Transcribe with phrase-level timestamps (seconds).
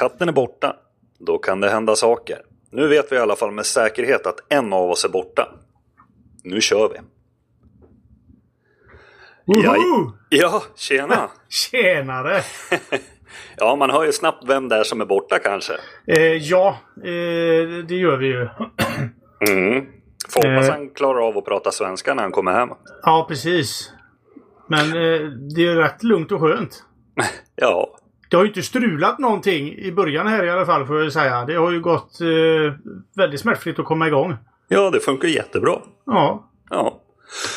[0.00, 0.76] Katten är borta,
[1.18, 2.38] då kan det hända saker.
[2.70, 5.48] Nu vet vi i alla fall med säkerhet att en av oss är borta.
[6.44, 6.96] Nu kör vi.
[9.44, 10.12] Ja, Woho!
[10.28, 11.30] ja tjena!
[11.48, 12.42] Tjenare!
[13.56, 15.72] Ja, man hör ju snabbt vem det är som är borta kanske.
[16.06, 18.48] Eh, ja, eh, det gör vi ju.
[19.48, 19.86] Mm.
[20.28, 20.74] Får hoppas Eh.
[20.74, 22.68] han klarar av att prata svenska när han kommer hem.
[23.02, 23.92] Ja, precis.
[24.68, 25.20] Men eh,
[25.54, 26.84] det är rätt lugnt och skönt.
[27.56, 27.98] Ja,
[28.30, 31.44] Det har ju inte strulat någonting i början här i alla fall får jag säga.
[31.44, 32.74] Det har ju gått eh,
[33.16, 34.36] väldigt smärtfritt att komma igång.
[34.68, 35.78] ja det funkar jättebra.
[36.06, 37.00] Ja, Ja.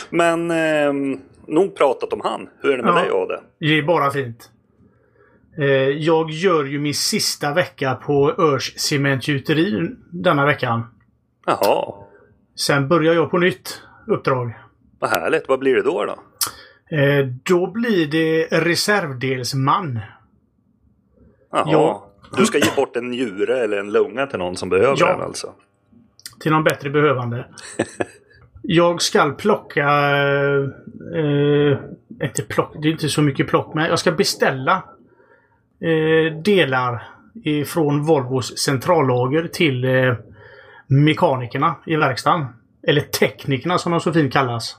[0.10, 2.48] Men eh, nog pratat om han.
[2.62, 3.00] Hur är det med Ja.
[3.02, 3.42] dig Ade?
[3.60, 4.50] det är bara fint.
[5.60, 10.82] Eh, jag gör ju min sista vecka på Örs cementgjuteri denna veckan.
[11.46, 11.94] Jaha,
[12.56, 14.54] Sen börjar jag på nytt uppdrag.
[15.00, 15.48] vad härligt.
[15.48, 16.06] Vad blir det då?
[16.06, 16.16] då?
[16.98, 20.00] Eh, då blir det reservdelsman.
[21.54, 21.64] Jaha.
[21.72, 22.10] Ja.
[22.38, 25.08] Du ska ge bort en njure eller en lunga till någon som behöver Ja.
[25.08, 25.52] den alltså?
[26.40, 27.46] Till någon bättre behövande.
[28.62, 29.90] Jag ska plocka...
[31.16, 31.78] Eh,
[32.24, 34.84] inte plock, det är inte så mycket plock, men jag ska beställa
[35.80, 37.04] eh, delar
[37.66, 40.14] från Volvos centrallager till eh,
[40.88, 42.46] mekanikerna i verkstaden.
[42.88, 44.78] Eller teknikerna som de så fint kallas.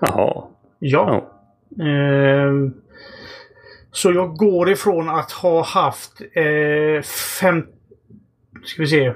[0.00, 0.44] Jaha.
[0.78, 1.24] Ja.
[1.70, 1.84] Ja.
[1.86, 2.52] Eh,
[3.92, 7.02] så jag går ifrån att ha haft eh,
[7.40, 7.66] fem,
[8.64, 9.12] ska vi se,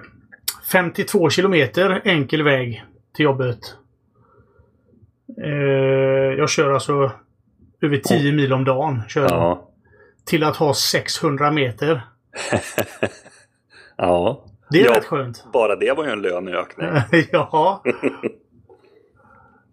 [0.72, 3.58] 52 kilometer enkel väg till jobbet.
[5.44, 7.12] Eh, jag kör alltså
[7.80, 9.02] över 10 mil om dagen.
[9.08, 9.28] Kör.
[9.28, 9.70] Ja.
[10.24, 12.00] Till att ha 600 meter.
[13.98, 14.44] Ja.
[14.70, 15.44] Det är ja, rätt skönt.
[15.52, 16.88] Bara det var ju en löneökning.
[17.32, 17.82] ja.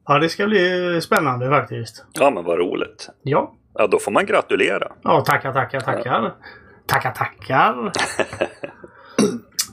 [0.08, 2.06] Ja, det ska bli spännande faktiskt.
[2.14, 3.09] Ja, men vad roligt.
[3.22, 3.56] Ja.
[3.73, 4.91] Ja, då får man gratulera.
[5.01, 6.34] Ja, tackar, tackar, tackar.
[6.85, 7.91] Tackar, tackar.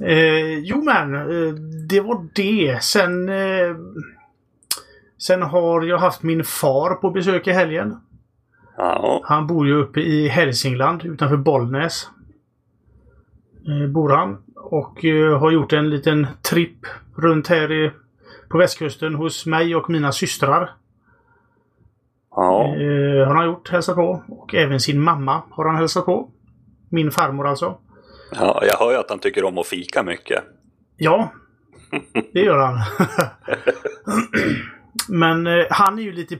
[0.09, 1.55] eh, jo men, eh,
[1.89, 2.83] det var det.
[2.83, 3.77] Sen, eh,
[5.19, 7.97] sen har jag haft min far på besök i helgen.
[8.77, 9.21] Ja.
[9.25, 12.09] Han bor ju uppe i Hälsingland utanför Bollnäs.
[13.67, 14.43] Eh, bor han.
[14.55, 16.87] Och eh, har gjort en liten tripp
[17.17, 17.91] runt här i,
[18.49, 20.71] på västkusten hos mig och mina systrar.
[22.43, 22.65] Ja.
[22.65, 24.23] Eh, har han gjort, hälsat på.
[24.29, 26.29] Och även sin mamma har han hälsat på.
[26.89, 27.79] Min farmor alltså.
[28.33, 28.63] ja.
[28.67, 30.45] Jag hör ju att han tycker om att fika mycket.
[30.97, 31.33] Ja,
[32.33, 32.79] det gör han.
[35.09, 36.39] Men eh, han är ju lite...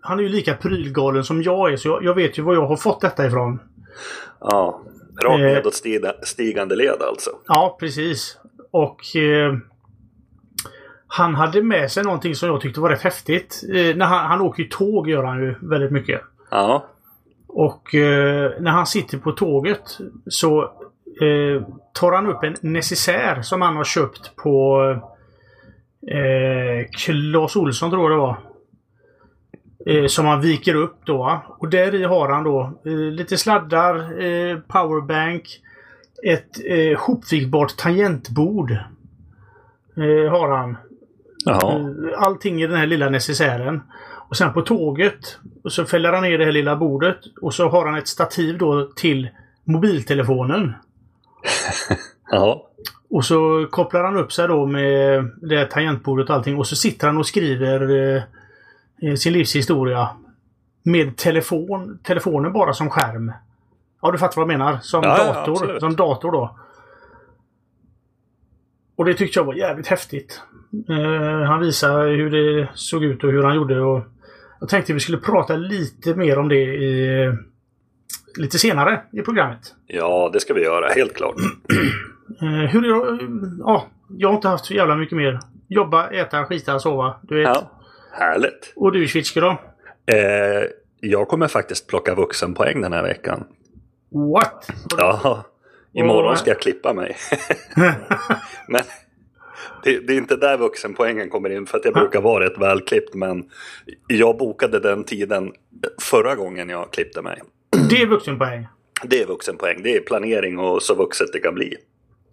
[0.00, 2.66] Han är ju lika prylgalen som jag är, så jag, jag vet ju var jag
[2.66, 3.58] har fått detta ifrån.
[4.40, 4.80] Ja.
[5.22, 5.46] Rakt Eh.
[5.46, 7.30] nedåt stiga- stigande led alltså.
[7.46, 8.38] Ja, precis.
[8.70, 9.54] Och eh,
[11.14, 13.62] han hade med sig någonting som jag tyckte var rätt häftigt.
[13.74, 16.20] Eh, när han, han åker ju tåg gör han ju väldigt mycket.
[16.50, 16.86] Ja.
[17.48, 20.62] Och eh, när han sitter på tåget så
[21.20, 21.62] eh,
[21.92, 24.82] tar han upp en necessär som han har köpt på
[26.10, 28.36] eh, Clas Olsson tror jag det var.
[29.86, 31.42] Eh, som han viker upp då.
[31.58, 35.60] Och där i har han då eh, lite sladdar, eh, powerbank,
[36.24, 38.70] ett eh, hopvikbart tangentbord.
[39.96, 40.76] Eh, har han.
[41.44, 41.78] Jaha.
[41.78, 43.82] Eh, Allting i den här lilla necessären.
[44.28, 45.38] Och sen på tåget
[45.68, 48.88] så fäller han ner det här lilla bordet och så har han ett stativ då
[48.96, 49.28] till
[49.64, 50.72] mobiltelefonen.
[52.30, 52.68] Ja.
[53.10, 56.76] Och så kopplar han upp sig då med det här tangentbordet och allting och så
[56.76, 58.22] sitter han och skriver eh,
[59.02, 60.08] eh, sin livshistoria.
[60.82, 63.32] Med telefon, telefonen bara som skärm.
[64.02, 64.78] Ja, du fattar vad jag menar.
[64.82, 65.52] Som Ja, ja, dator.
[65.52, 65.80] absolut.
[65.80, 66.56] som dator då.
[69.02, 70.40] Och det tyckte jag var jävligt häftigt.
[70.88, 73.80] Eh, han visade hur det såg ut och hur han gjorde.
[73.80, 74.04] Och
[74.60, 77.32] jag tänkte vi skulle prata lite mer om det i,
[78.38, 79.74] lite senare i programmet.
[79.86, 80.88] ja, det ska vi göra.
[80.88, 81.34] Helt klart.
[82.42, 83.18] Eh, hur jag,
[83.58, 85.40] ja, jag har inte haft så jävla mycket mer.
[85.68, 87.16] Jobba, äta, skita, sova.
[87.22, 87.48] Du vet.
[87.48, 87.70] Ja.
[88.12, 88.72] Härligt.
[88.76, 89.50] Och du Schwitzke då?
[90.06, 90.64] Eh,
[91.00, 93.44] jag kommer faktiskt plocka vuxenpoäng den här veckan.
[94.10, 94.70] What?
[94.98, 95.44] Ja.
[95.94, 97.16] Imorgon ska jag klippa mig.
[98.68, 98.82] Men
[99.84, 103.14] det, det är inte där vuxenpoängen kommer in för att jag brukar vara rätt välklippt.
[103.14, 103.44] Men
[104.06, 105.52] jag bokade den tiden
[106.02, 107.42] förra gången jag klippte mig.
[107.90, 108.66] Det är vuxenpoäng.
[109.04, 109.82] Det är vuxenpoäng.
[109.82, 111.76] Det är planering och så vuxet det kan bli.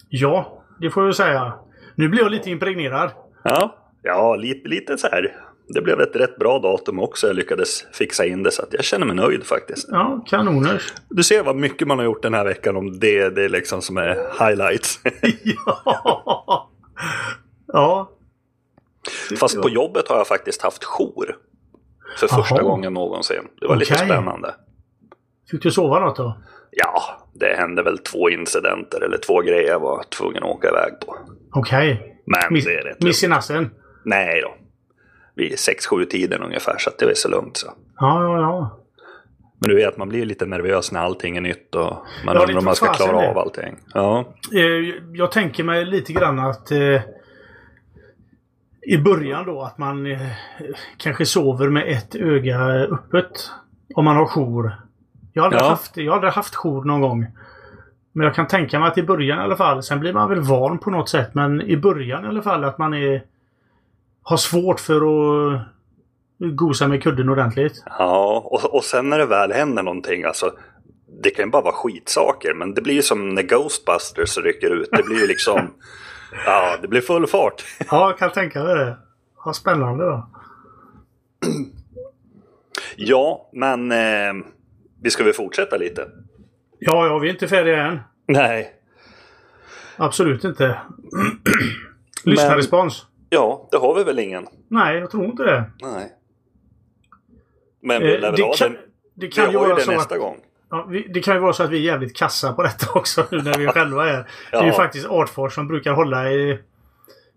[0.10, 1.54] Ja, det får jag säga.
[1.96, 3.12] Nu blir jag lite impregnerad.
[3.44, 5.36] Ja, ja lite, lite så här.
[5.74, 7.28] Det blev ett rätt bra datum också.
[7.28, 9.88] Jag lyckades fixa in det så att jag känner mig nöjd faktiskt.
[9.92, 10.94] Ja, kanoners.
[11.10, 13.30] Du ser vad mycket man har gjort den här veckan om det.
[13.30, 14.16] Det är liksom som är
[14.48, 15.00] highlights.
[15.44, 16.70] ja.
[17.68, 18.12] Ja.
[19.40, 21.36] Fast på jobbet har jag faktiskt haft jour.
[22.18, 22.64] För första Jaha.
[22.64, 23.48] gången någonsin.
[23.60, 24.06] Det var lite Okej.
[24.08, 24.56] spännande.
[25.52, 26.38] Fick du sova något då?
[26.72, 27.02] Ja,
[27.34, 31.18] det hände väl två incidenter eller två grejer jag var tvungen att åka iväg på.
[31.54, 32.16] Okej.
[32.26, 33.70] Men Miss, det är rätt miss i nassen?
[34.06, 34.54] Nej då.
[35.36, 37.68] Vid 6-7 tiden ungefär, så att det var så lugnt så.
[38.00, 38.76] Ja, ja, ja.
[39.62, 41.84] Men du vet, man blir lite nervös när allting är nytt och
[42.26, 43.30] man Ja, undrar om man ska klara det.
[43.30, 43.76] av allting.
[43.94, 44.26] Ja.
[44.54, 47.02] Eh, Jag tänker mig lite grann att eh,
[48.82, 50.20] i början då att man eh,
[50.98, 53.52] kanske sover med ett öga öppet.
[53.96, 54.72] Om man har jour.
[55.34, 55.70] Jag har aldrig, Ja.
[55.70, 57.28] haft, jag har aldrig haft jour någon gång.
[58.12, 59.84] Men jag kan tänka mig att i början i alla fall.
[59.84, 61.34] Sen blir man väl van på något sätt.
[61.36, 63.24] Men i början i alla fall att man är
[64.24, 65.62] har svårt för att
[66.38, 67.84] gosa med kudden ordentligt.
[67.86, 70.52] Ja, och, och sen när det väl händer någonting, alltså
[71.24, 74.90] det kan ju bara vara skitsaker, men det blir ju som när Ghostbusters rycker ut.
[74.92, 75.74] Det blir ju liksom,
[76.46, 77.64] ja, det blir full fart.
[77.92, 78.98] Ja, jag kan tänka mig det.
[79.46, 80.30] Vad spännande då.
[83.02, 84.46] Ja, men eh,
[85.02, 86.08] vi ska väl fortsätta lite?
[86.80, 88.00] Ja, ja, vi är inte färdiga än.
[88.28, 88.74] Nej.
[89.98, 90.80] Absolut inte.
[92.24, 93.06] Lyssnarrespons?
[93.30, 94.48] Ja, det har vi väl ingen.
[94.68, 95.64] Nej, jag tror inte det.
[95.82, 96.12] Nej.
[97.82, 98.78] Men vi Eh, lär väl det ha kan- det.
[99.14, 100.38] Det Vi kan, ju har ju det nästa att, gång.
[100.70, 103.26] ja, vi, det kan ju vara så att vi är jävligt kassa på detta också
[103.32, 104.28] nu när vi själva är.
[104.52, 104.74] Det är ju Ja.
[104.74, 106.60] faktiskt Artfors som brukar hålla i,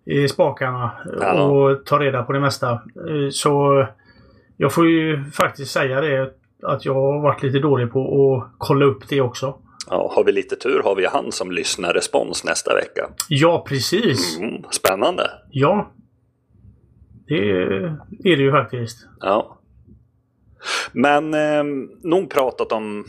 [0.04, 0.90] i spakarna
[1.20, 1.42] Ja.
[1.42, 2.70] och ta reda på det mesta.
[2.72, 3.86] Eh, Så
[4.56, 8.84] jag får ju faktiskt säga det att jag har varit lite dålig på att kolla
[8.84, 9.58] upp det också.
[9.90, 13.11] Ja, har vi lite tur har vi han som lyssnar respons nästa vecka.
[13.29, 14.38] Ja, precis.
[14.38, 15.31] Mm, spännande.
[15.50, 15.93] Ja.
[17.26, 19.06] Det är, det ju faktiskt.
[19.20, 19.58] Ja.
[20.93, 21.64] Men eh,
[22.02, 23.06] nog pratat om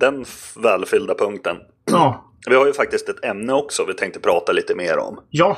[0.00, 0.24] den
[0.62, 1.56] välfyllda punkten.
[1.90, 2.24] Ja.
[2.48, 5.20] Vi har ju faktiskt ett ämne också vi tänkte prata lite mer om.
[5.30, 5.56] Ja.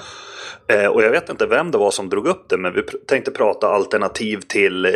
[0.68, 3.30] Eh, och jag vet inte vem det var som drog upp det, men vi tänkte
[3.30, 4.92] prata alternativ till eh,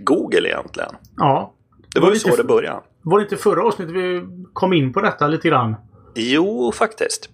[0.00, 0.94] Google egentligen.
[1.16, 1.54] Ja.
[1.94, 2.80] Det var ju lite så det började.
[3.04, 4.22] Var det inte förra avsnittet vi
[4.52, 5.76] kom in på detta lite grann?
[6.14, 7.28] Jo, faktiskt.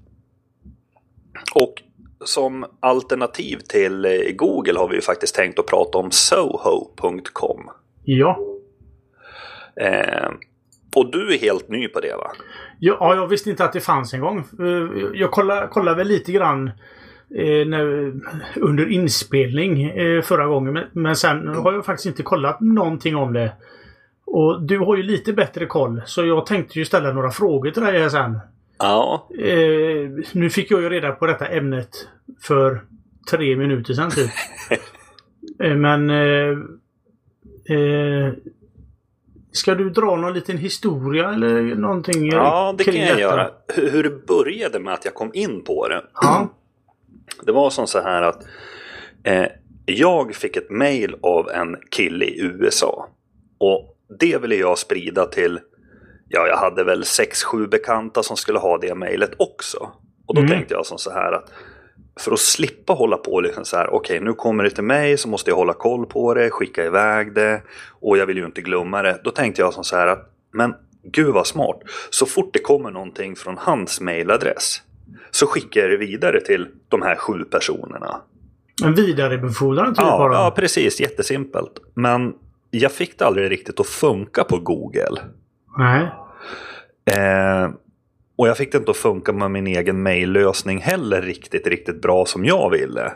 [1.54, 1.82] Och
[2.24, 7.70] som alternativ till eh, Google har vi ju faktiskt tänkt att prata om Soho.com.
[8.04, 8.38] Ja.
[9.76, 10.30] Eh,
[10.96, 12.30] och du är helt ny på det va?
[12.78, 14.38] Ja, ja, jag visste inte att det fanns en gång.
[14.38, 16.66] Eh, Jag kollade, kollade väl lite grann
[17.36, 18.12] eh, när,
[18.56, 20.72] under inspelning eh, förra gången.
[20.72, 23.52] Men, men sen har jag faktiskt inte kollat någonting om det.
[24.32, 26.02] Och du har ju lite bättre koll.
[26.06, 28.38] Så jag tänkte ju ställa några frågor till dig här sen.
[28.78, 31.88] Ja, Eh, nu fick jag ju reda på detta ämnet
[32.42, 32.82] för
[33.30, 34.30] tre minuter sedan typ.
[35.62, 36.10] eh, men...
[36.10, 36.58] Eh,
[37.76, 38.32] eh,
[39.52, 42.28] ska du dra någon liten historia eller någonting?
[42.28, 43.20] eh, ja det kan jag detta?
[43.20, 43.50] göra.
[43.74, 46.02] Hur, hur det började med att jag kom in på det.
[46.14, 46.54] Ja.
[47.42, 48.42] Det var som så här att
[49.22, 49.46] eh,
[49.86, 53.08] jag fick ett mail av en kille i USA.
[53.58, 55.60] Och det ville jag sprida till,
[56.28, 59.90] ja jag hade väl 6-7 bekanta som skulle ha det mejlet också.
[60.26, 60.50] Och då Mm.
[60.52, 61.52] tänkte jag som så här att
[62.20, 65.28] för att slippa hålla på liksom så här, okej nu kommer det till mig så
[65.28, 67.62] måste jag hålla koll på det, skicka iväg det
[68.00, 69.20] och jag vill ju inte glömma det.
[69.24, 70.74] Då tänkte jag som så här att, men
[71.12, 71.80] gud vad smart.
[72.10, 74.82] Så fort det kommer någonting från hans mailadress
[75.30, 78.20] så skickar jag det vidare till de här sju personerna.
[78.84, 80.34] En vidarebefordran typ Ja, bara?
[80.34, 81.00] ja, precis.
[81.00, 81.72] Jättesimpelt.
[81.94, 82.32] Men
[82.70, 85.20] jag fick det aldrig riktigt att funka på Google.
[85.78, 86.08] Nej.
[87.04, 87.70] Eh,
[88.36, 92.26] och jag fick det inte att funka med min egen maillösning heller riktigt, riktigt bra
[92.26, 93.12] som jag ville.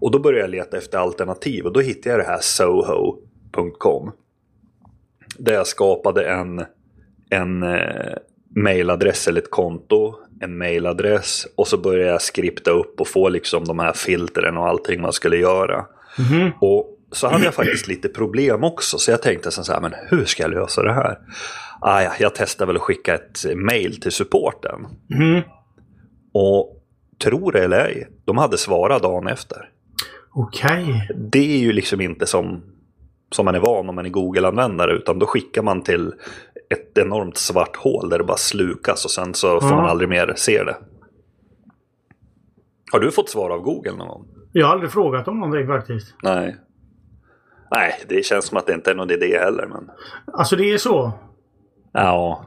[0.00, 4.12] Och då började jag leta efter alternativ och då hittade jag det här soho.com.
[5.38, 6.64] Där jag skapade en,
[7.30, 8.16] en eh,
[8.56, 13.64] mailadress eller ett konto, en mailadress och så började jag skripta upp och få liksom
[13.64, 15.86] de här filtren och allting man skulle göra.
[16.18, 16.52] Mhm.
[16.60, 20.24] Och så hade jag faktiskt lite problem också, så jag tänkte så här, men hur
[20.24, 21.18] ska jag lösa det här?
[21.80, 24.86] Ah, ja, jag testar väl att skicka ett mail till supporten.
[25.06, 25.42] Mhm.
[26.32, 26.82] Och
[27.24, 29.70] tro det eller ej, de hade svarat dagen efter.
[30.30, 31.08] Okej.
[31.16, 32.62] Det är ju liksom inte som,
[33.32, 36.14] som man är van om man är Google-användare, utan då skickar man till
[36.70, 40.32] ett enormt svart hål där det bara slukas och sen så får man aldrig mer
[40.36, 40.76] se det.
[42.92, 44.28] Har du fått svar av Google någon gång?
[44.52, 46.14] Jag har aldrig frågat om någonting faktiskt.
[46.22, 46.56] Nej.
[47.70, 49.66] Nej, det känns som att det inte är någon idé heller.
[49.66, 49.90] Men...
[50.32, 51.12] Alltså det är så?
[51.92, 52.44] Ja.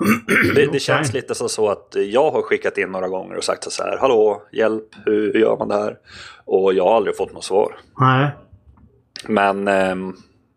[0.54, 3.72] Det, det känns lite så, så att jag har skickat in några gånger och sagt
[3.72, 3.98] så här.
[3.98, 5.96] Hallå, hjälp, hur gör man det här?
[6.44, 7.76] Och jag har aldrig fått något svar.
[8.00, 8.30] Nej.
[9.28, 10.14] Men ehm,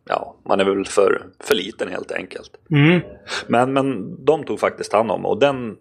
[0.09, 2.51] ja, man är väl för, för liten helt enkelt.
[2.71, 3.01] Mm.
[3.47, 5.75] Men, men de tog faktiskt hand om och den,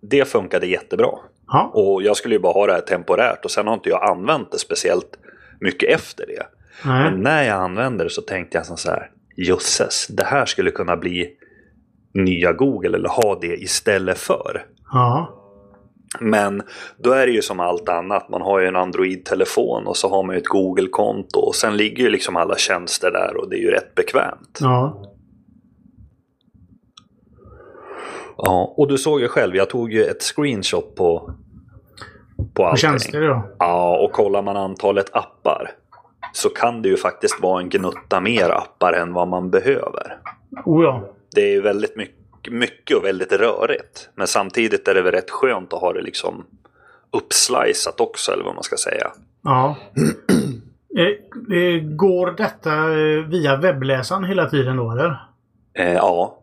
[0.00, 1.10] det funkade jättebra.
[1.46, 1.70] Ja.
[1.74, 4.52] Och jag skulle ju bara ha det här temporärt och sen har inte jag använt
[4.52, 5.18] det speciellt
[5.60, 6.46] mycket efter det.
[6.84, 7.10] Nej.
[7.10, 10.96] Men när jag använde det så tänkte jag så här, jösses, det här skulle kunna
[10.96, 11.30] bli
[12.14, 14.66] nya Google eller ha det istället för.
[14.92, 15.34] Ja.
[16.20, 16.62] Men
[16.98, 18.28] då är det ju som allt annat.
[18.28, 21.40] Man har ju en Android-telefon och så har man ju ett Google-konto.
[21.40, 24.58] Och sen ligger ju liksom alla tjänster där och det är ju rätt bekvämt.
[24.60, 25.02] Ja.
[28.36, 29.56] Ja, och du såg ju själv.
[29.56, 31.34] Jag tog ju ett screenshot på,
[32.54, 32.90] på allting.
[32.90, 33.42] tjänster då?
[33.58, 35.70] Ja, och kollar man antalet appar
[36.32, 40.16] så kan det ju faktiskt vara en gnutta mer appar än vad man behöver.
[40.64, 41.02] Oh ja.
[41.34, 44.08] Det är ju väldigt mycket, mycket och väldigt rörigt.
[44.14, 46.44] Men samtidigt är det väl rätt skönt att ha det liksom
[47.10, 49.10] uppslicat också, eller vad man ska säga.
[49.42, 49.76] Ja.
[50.98, 55.26] Eh, eh, Går detta eh, via webbläsaren hela tiden då eller?
[55.74, 56.38] Eh, ja.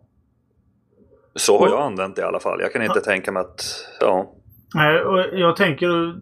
[1.36, 2.62] Så har jag använt det i alla fall.
[2.62, 3.86] Jag kan inte tänka mig att...
[4.00, 4.32] Ja.
[4.74, 6.16] Nej, och jag tänker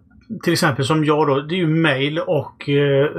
[0.44, 1.40] till exempel som jag då.
[1.42, 3.10] Det är ju mail och eh,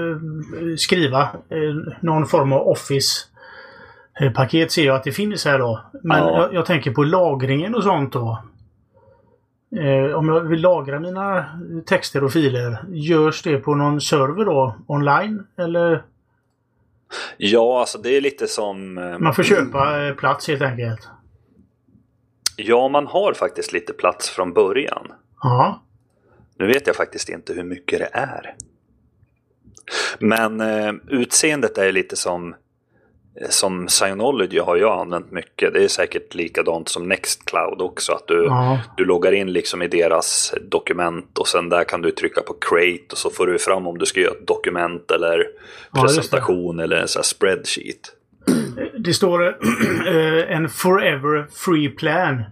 [0.79, 1.23] skriva.
[1.23, 3.27] Eh, någon form av Office.
[4.21, 5.81] eh, Paket ser jag att det finns här då.
[6.03, 6.41] Men Ja.
[6.43, 8.43] jag, jag tänker på lagringen och sånt då.
[9.77, 11.45] Eh, om jag vill lagra mina
[11.87, 12.85] texter och filer.
[12.89, 14.77] Görs det på någon server då?
[14.87, 15.47] Online?
[15.59, 16.03] Eller
[17.37, 18.99] ja, alltså det är lite som...
[18.99, 21.09] eh, man får köpa eh, plats helt enkelt?
[22.57, 25.07] Ja, man har faktiskt lite plats från början.
[25.43, 25.83] Ja.
[26.59, 28.55] Nu vet jag faktiskt inte hur mycket det är.
[30.19, 32.55] Men eh, utseendet är lite som
[33.49, 35.75] som Synology har jag använt mycket.
[35.75, 38.13] Det är säkert likadant som Nextcloud också.
[38.13, 38.81] Att du, Ja.
[38.97, 43.05] du loggar in liksom i deras dokument och sen där kan du trycka på create
[43.13, 45.45] och så får du fram om du ska göra ett dokument eller
[45.93, 48.13] Ja, presentation eller en sån här spreadsheet.
[48.99, 52.43] Det står eh, en Forever Free Plan.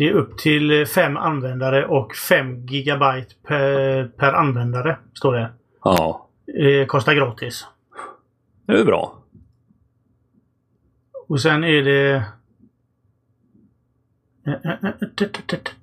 [0.00, 4.98] Det är upp till fem användare och 5 gigabyte per, per användare.
[5.14, 5.52] Står det.
[5.84, 6.28] Ja,
[6.58, 7.66] Eh, kostar gratis.
[8.66, 9.22] det är bra.
[11.28, 12.24] Och sen är det...
[14.46, 14.84] Eh,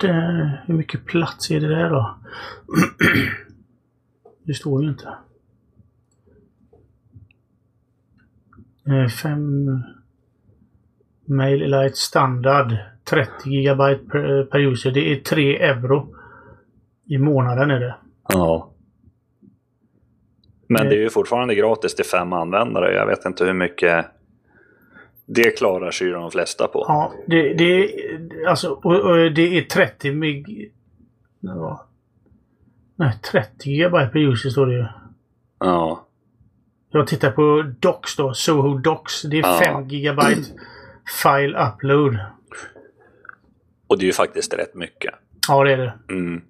[0.03, 2.17] eh, Hur mycket plats är det där då?
[4.43, 5.17] Det står ju inte.
[9.21, 9.81] Fem...
[11.25, 12.77] Mail Elite standard.
[13.09, 14.91] 30 gigabyte per, per user.
[14.91, 16.15] Det är 3 euro.
[17.05, 17.95] I månaden är det.
[18.29, 18.71] Ja.
[20.69, 20.89] Men Eh.
[20.89, 22.93] det är ju fortfarande gratis till fem användare.
[22.93, 24.05] Jag vet inte hur mycket
[25.25, 26.85] det klarar sig de flesta på.
[26.87, 30.71] Ja, det, det är alltså och, och det är 30 meg...
[31.39, 31.87] Ja.
[32.95, 34.85] Nej, 30 gigabyte per user står det ju.
[35.59, 36.03] Ja.
[36.91, 38.33] Jag tittar på Docs då.
[38.33, 39.21] Soho Docs.
[39.21, 39.59] Det är Ja.
[39.65, 40.41] 5 gigabyte
[41.23, 42.17] file upload.
[43.87, 45.13] Och det är ju faktiskt rätt mycket.
[45.47, 45.93] Ja, det är det.
[46.09, 46.41] Mm.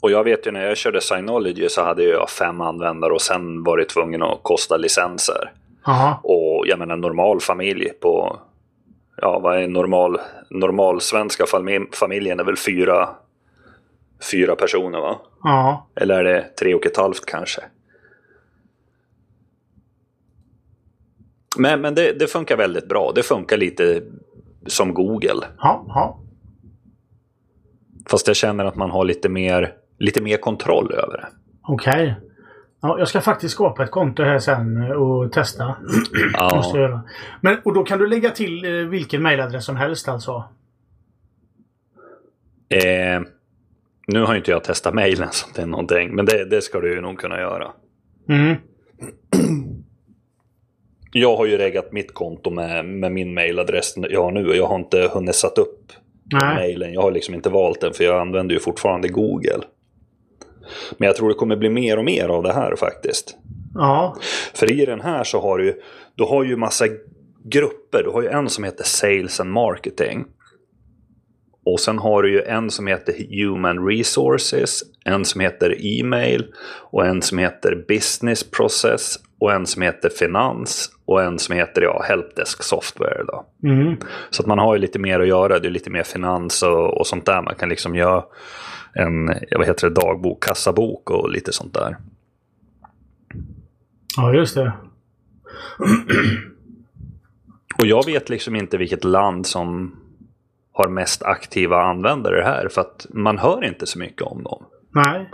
[0.00, 3.62] Och jag vet ju när jag körde Synology så hade jag fem användare och sen
[3.62, 5.52] var det tvungen att kosta licenser.
[5.84, 6.16] Jaha.
[6.22, 8.40] Och jag menar normal familj på...
[9.16, 10.20] Ja, vad är normal...
[10.50, 13.08] Normal svenska fami- familjen är väl fyra...
[14.32, 15.20] Fyra personer va?
[15.42, 15.86] Ja.
[15.94, 17.62] Eller är det tre och ett halvt kanske?
[21.58, 23.12] Men, men det, det funkar väldigt bra.
[23.14, 24.02] Det funkar lite
[24.66, 25.46] som Google.
[25.58, 25.84] Ja.
[25.88, 26.18] Ja.
[28.12, 31.26] Fast jag känner att man har lite mer, lite mer kontroll över det.
[31.68, 32.14] Okej.
[32.82, 35.64] Ja, jag ska faktiskt skapa ett konto här sen och testa.
[36.54, 37.02] Måste Ja, göra.
[37.40, 40.44] Men, och då kan du lägga till eh, vilken mailadress som helst alltså?
[42.68, 43.20] eh,
[44.06, 46.14] nu har inte jag testat mejlen så det är någonting.
[46.14, 47.70] Men det, det ska du ju nog kunna göra.
[48.28, 48.56] Mm.
[51.12, 54.48] Jag har ju reggat mitt konto med, med min mailadress jag har nu.
[54.48, 55.92] och Jag har inte hunnit satt upp
[56.32, 56.54] Nej.
[56.54, 56.92] mailen.
[56.92, 59.60] Jag har liksom inte valt den för jag använder ju fortfarande Google.
[60.98, 63.36] Men jag tror det kommer bli mer och mer av det här faktiskt.
[63.74, 64.16] Ja.
[64.54, 65.82] För i den här så har du
[66.14, 66.84] du har ju massa
[67.44, 68.02] grupper.
[68.02, 70.24] Du har ju en som heter Sales and Marketing.
[71.64, 76.46] Och sen har du ju en som heter Human Resources, en som heter E-mail
[76.90, 81.82] och en som heter Business Process och en som heter Finans och en som heter
[81.82, 83.24] ja, Helpdesk Software.
[83.26, 83.46] Då.
[83.68, 83.96] Mm.
[84.30, 85.58] Så att man har ju lite mer att göra.
[85.58, 87.42] Det är lite mer finans och, och sånt där.
[87.42, 88.24] Man kan liksom göra
[88.92, 91.96] en vad heter det, dagbok, kassabok och lite sånt där.
[94.16, 94.72] Ja, just det.
[97.78, 99.96] Och jag vet liksom inte vilket land som
[100.72, 102.68] har mest aktiva användare här.
[102.68, 104.64] För att man hör inte så mycket om dem.
[104.90, 105.30] Nej.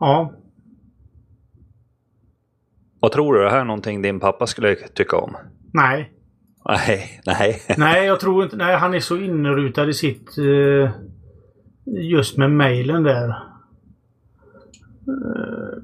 [0.00, 0.32] Ja.
[3.00, 3.40] Vad tror du?
[3.40, 5.36] Är det här någonting din pappa skulle tycka om?
[5.72, 6.12] Nej.
[6.64, 7.62] Nej, nej.
[7.78, 8.56] Nej, jag tror inte...
[8.56, 10.38] Nej, han är så inrutad i sitt...
[10.38, 10.90] Eh,
[11.84, 13.28] just med mejlen där.
[15.08, 15.78] Eh,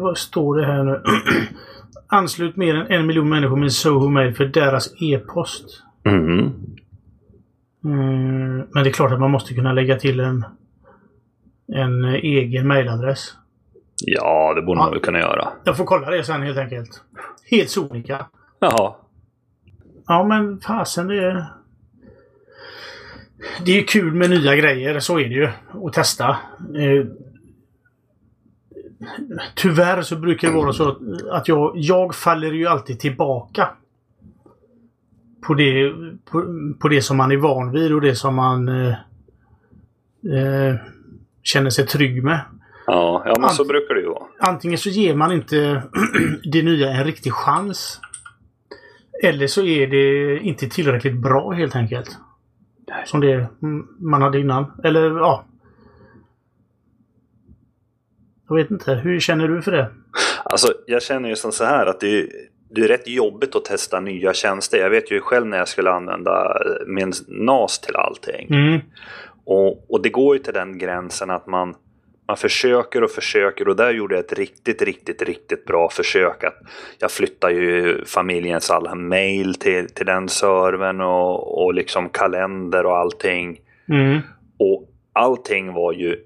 [0.00, 1.02] vad står det här nu?
[2.08, 5.82] anslut mer än en miljon människor med Soho Mail för deras e-post.
[6.04, 6.52] Mhm.
[7.84, 10.44] Mm, men det är klart att man måste kunna lägga till en,
[11.74, 13.34] en egen mailadress.
[14.04, 15.48] Ja, det borde man väl kunna göra.
[15.64, 17.02] Jag får kolla det sen helt enkelt.
[17.50, 18.26] Helt sonika.
[18.58, 18.94] Jaha.
[20.06, 21.44] Ja men fasen det är...
[23.64, 25.48] Det är kul med nya grejer, så är det ju.
[25.84, 26.28] Att testa.
[26.74, 27.06] Eh,
[29.54, 30.96] tyvärr så brukar det vara så
[31.30, 33.68] att jag, jag faller ju alltid tillbaka.
[35.46, 35.92] På det,
[36.30, 36.44] på,
[36.80, 38.94] på det som man är van vid och det som man eh,
[40.32, 40.74] eh,
[41.42, 42.40] känner sig trygg med.
[42.86, 44.24] Ja, ja men så Ant- brukar det ju vara.
[44.38, 45.82] Antingen så ger man inte
[46.52, 48.00] det nya en riktig chans.
[49.22, 52.16] Eller så är det inte tillräckligt bra helt enkelt.
[53.06, 53.48] Som det
[53.98, 54.72] man hade innan.
[54.84, 55.44] Eller ja.
[58.48, 58.94] Jag vet inte.
[58.94, 59.90] Hur känner du för det?
[60.44, 62.28] Alltså, jag känner ju som så här att det är,
[62.70, 64.78] det är rätt jobbigt att testa nya tjänster.
[64.78, 68.48] Jag vet ju själv när jag skulle använda min NAS till allting.
[68.50, 68.80] Mm.
[69.50, 71.74] Och, och det går ju till den gränsen att man,
[72.28, 76.44] man försöker och försöker och där gjorde jag ett riktigt, riktigt, riktigt bra försök.
[76.44, 76.56] Att
[76.98, 82.96] jag flyttade ju familjens alla mail till, till den servern och, och liksom kalender och
[82.96, 83.60] allting.
[83.88, 84.18] Mm.
[84.58, 86.16] Och allting var ju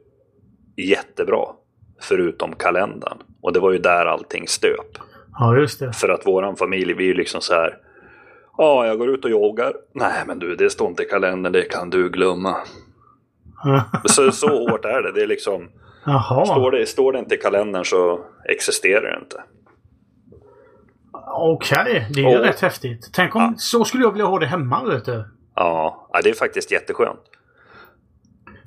[0.77, 1.47] jättebra.
[2.01, 3.19] Förutom kalendern.
[3.43, 4.99] Och det var ju där allting stöp.
[5.39, 5.93] Ja, just det.
[5.93, 7.79] För att våran familj, vi är ju liksom så här.
[8.59, 9.75] Ja, jag går ut och joggar.
[9.93, 12.57] Nej, men du, det står inte i kalendern, det kan du glömma.
[14.05, 15.13] Så, så hårt är det.
[15.13, 15.69] Det är liksom,
[16.07, 16.47] Jaha.
[16.47, 19.43] står det, står det inte i kalendern så existerar det inte.
[21.35, 23.11] Okej, det är Och- rätt häftigt.
[23.13, 23.43] Tänk om...
[23.43, 23.55] Ja.
[23.57, 25.25] Så skulle jag vilja ha det hemma, vet du.
[25.55, 27.21] Ja, det är faktiskt jätteskönt.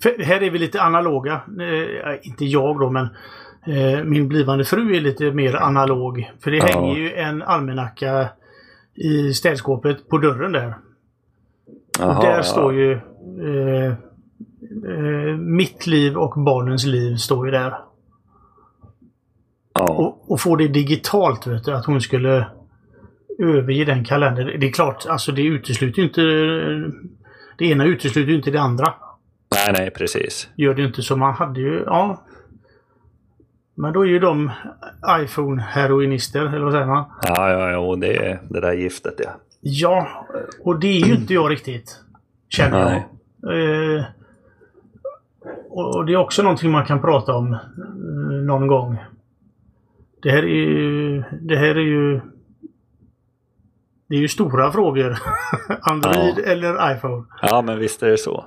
[0.03, 1.33] För här är vi lite analoga.
[1.33, 3.07] Eh, inte jag då, men
[3.67, 6.31] eh, min blivande fru är lite mer analog.
[6.39, 6.65] För det Ja.
[6.65, 8.27] hänger ju en almanacka
[8.95, 10.75] i städskåpet på dörren där.
[11.99, 12.43] Jaha, och där ja.
[12.43, 13.93] står ju eh,
[14.89, 17.77] eh, Mitt liv och barnens liv står ju där.
[19.73, 22.47] Ja, Och, och få det digitalt, vet du, att hon skulle
[23.39, 24.59] överge den kalendern.
[24.59, 26.21] Det är klart, alltså det utesluter ju inte...
[27.57, 28.93] Det ena utesluter ju inte det andra.
[29.55, 30.49] nej, nej, precis.
[30.55, 32.21] gör det inte så man hade ju, ja.
[33.77, 34.51] Men då är ju de
[35.09, 37.05] iPhone-heroinister, eller vad säger man?
[37.21, 39.29] Ja, ja, ja, och det är det där giftet ja.
[39.61, 40.27] Ja,
[40.63, 41.99] och det är ju inte jag riktigt.
[42.49, 43.95] Känner jag.
[43.97, 44.03] Eh,
[45.75, 47.59] och det är också någonting man kan prata om eh,
[48.45, 48.97] någon gång.
[50.21, 51.23] Det här är ju...
[51.41, 52.21] Det här är ju...
[54.09, 55.17] Det är ju stora frågor.
[55.81, 57.25] Android eller iPhone.
[57.41, 58.45] Ja, men visst är det så.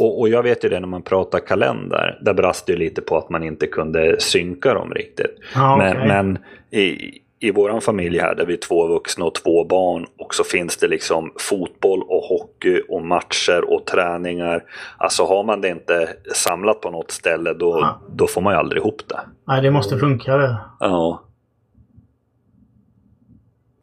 [0.00, 2.18] Och, och jag vet ju det när man pratar kalender.
[2.22, 5.36] Där brast det ju lite på att man inte kunde synka dem riktigt.
[5.54, 6.38] Ja, men men
[6.80, 7.10] i,
[7.42, 10.76] i våran familj här där vi är två vuxna och två barn och så finns
[10.76, 14.64] det liksom fotboll och hockey och matcher och träningar.
[14.98, 18.00] Alltså har man det inte samlat på något ställe då, Ja.
[18.14, 19.20] då får man ju aldrig ihop det.
[19.46, 20.56] Nej, det måste funka det.
[20.80, 21.22] Ja.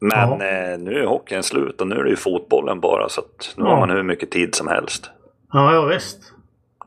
[0.00, 0.46] Men Ja.
[0.46, 3.64] eh, nu är hockeyn slut och nu är det ju fotbollen bara så att nu
[3.64, 3.70] Ja.
[3.70, 5.10] har man hur mycket tid som helst.
[5.52, 6.32] Ja, ja visst.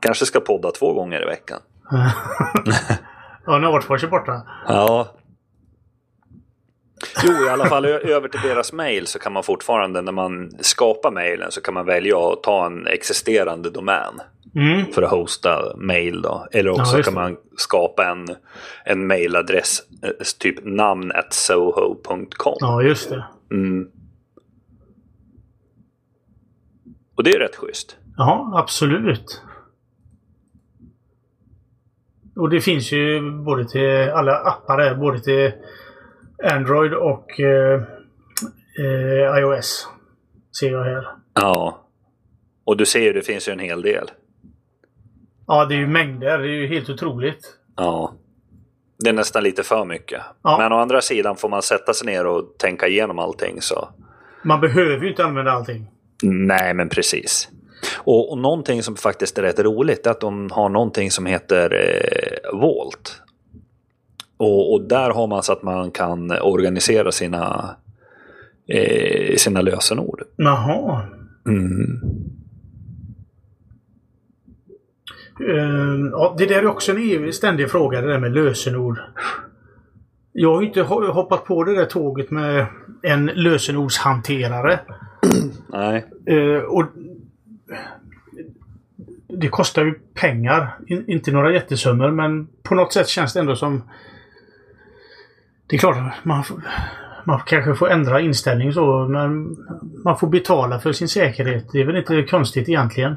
[0.00, 1.60] Kanske ska podda två gånger i veckan.
[3.46, 4.42] ja, Nordfors är borta.
[4.68, 5.06] Ja.
[7.24, 11.10] Jo, i alla fall över till deras mail så kan man fortfarande när man skapar
[11.10, 14.20] mailen så kan man välja att ta en existerande domän
[14.56, 14.92] Mm.
[14.92, 16.46] för att hosta mail då.
[16.52, 18.26] Eller också just kan man skapa en,
[18.84, 22.56] en mailadress, eh, typ namn at soho.com.
[22.60, 23.24] Ja, just det.
[23.50, 23.88] Mm.
[27.16, 27.96] Och det är rätt schysst.
[28.16, 29.42] Ja, absolut.
[32.36, 35.52] Och det finns ju både till alla appar både till
[36.42, 37.82] Android och eh,
[38.78, 39.88] eh, iOS.
[40.60, 41.06] Ser jag här.
[41.34, 41.80] Ja.
[42.64, 44.10] Och du ser ju, det finns ju en hel del.
[45.46, 46.38] Ja, det är ju mängder.
[46.38, 47.56] Det är ju helt otroligt.
[47.76, 48.14] Ja.
[48.98, 50.22] Det är nästan lite för mycket.
[50.42, 50.58] Ja.
[50.58, 53.88] Men å andra sidan får man sätta sig ner och tänka igenom allting så.
[54.44, 55.86] Man behöver ju inte använda allting.
[56.22, 57.48] Nej, men precis.
[57.96, 61.74] Och, och någonting som faktiskt är rätt roligt är att de har någonting som heter
[61.74, 63.22] eh, Vault.
[64.36, 67.76] Och, och där har man så att man kan organisera sina,
[68.68, 70.22] eh, sina lösenord.
[70.36, 71.02] Jaha.
[71.46, 72.00] Mm.
[75.40, 78.98] Eh, ja, det där är också en ständig fråga, det där med lösenord.
[80.32, 82.66] Jag har inte ho- hoppat på det där tåget med
[83.02, 84.80] en lösenordshanterare.
[85.68, 86.06] Nej.
[86.26, 86.84] Eh, och
[89.28, 90.78] det kostar ju pengar.
[90.86, 93.82] In, inte några jättesummor men på något sätt känns det ändå som
[95.66, 96.62] Det är klart man, får-
[97.24, 99.56] man kanske får ändra inställning så, men
[100.04, 101.64] man får betala för sin säkerhet.
[101.72, 103.16] Det är väl inte konstigt egentligen.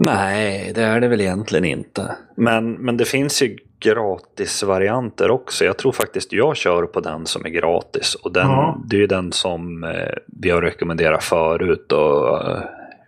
[0.00, 2.16] Nej, det är det väl egentligen inte.
[2.36, 5.64] Men, men det finns ju gratisvarianter också.
[5.64, 8.14] Jag tror faktiskt jag kör på den som är gratis.
[8.14, 8.78] Och den, Ja.
[8.84, 9.90] det är ju den som eh,
[10.26, 11.92] vi har rekommenderat förut.
[11.92, 12.58] Och eh,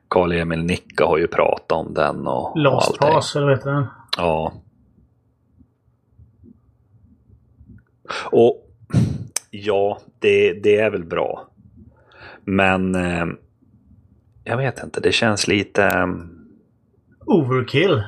[0.09, 3.15] Karl-Emil Nicka har ju pratat om den och, och Last allting.
[3.15, 3.87] pass, eller vad heter den?
[4.17, 4.53] Ja.
[8.25, 8.67] Och
[9.51, 11.49] ja, det, det är väl bra.
[12.45, 13.27] Men eh,
[14.45, 15.85] jag vet inte, det känns lite...
[15.85, 16.07] eh,
[17.27, 18.03] Overkill.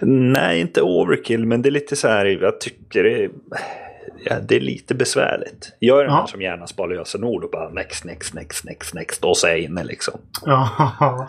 [0.00, 3.30] Nej, inte overkill, men det är lite så här, jag tycker det är,
[4.24, 5.72] ja, det är lite besvärligt.
[5.78, 6.20] Jag är den Ja.
[6.20, 9.50] här som gärna sparar lösenord och bara next, next, next, next, next och så är
[9.50, 10.20] jag inne liksom.
[10.46, 11.28] Ja.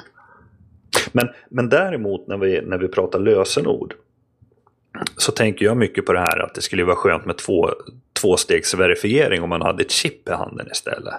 [1.12, 3.94] Men, men däremot när vi, när vi pratar lösenord
[5.18, 7.70] så tänker jag mycket på det här att det skulle vara skönt med två,
[8.26, 11.14] tvåstegsverifiering om man hade ett chip i handen istället.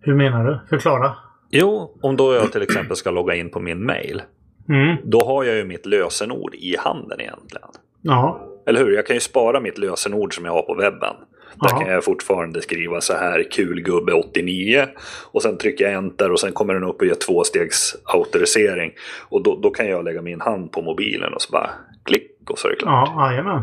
[0.00, 0.60] Hur menar du?
[0.68, 1.16] Förklara.
[1.50, 4.22] Jo, om då jag till exempel ska logga in på min mail.
[4.68, 4.96] Mm.
[5.04, 7.68] Då har jag ju mitt lösenord i handen egentligen.
[8.02, 8.46] Ja.
[8.66, 8.90] Eller hur?
[8.90, 11.14] Jag kan ju spara mitt lösenord som jag har på webben.
[11.54, 11.78] Där Ja.
[11.80, 14.86] kan jag fortfarande skriva så här kulgubbe 89
[15.32, 18.92] och sen trycker jag enter och sen kommer den upp och gör tvåstegs autorisering.
[19.28, 21.70] Och då, då kan jag lägga min hand på mobilen och så bara
[22.04, 23.08] klick och så är det klart.
[23.14, 23.62] Ja, jajamän.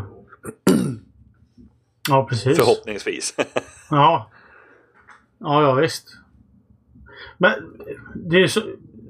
[2.08, 2.58] Ja, precis.
[2.58, 3.34] Förhoppningsvis.
[3.90, 4.30] Ja.
[5.38, 6.16] Ja, ja visst.
[7.38, 7.52] Men
[8.14, 8.60] det är så,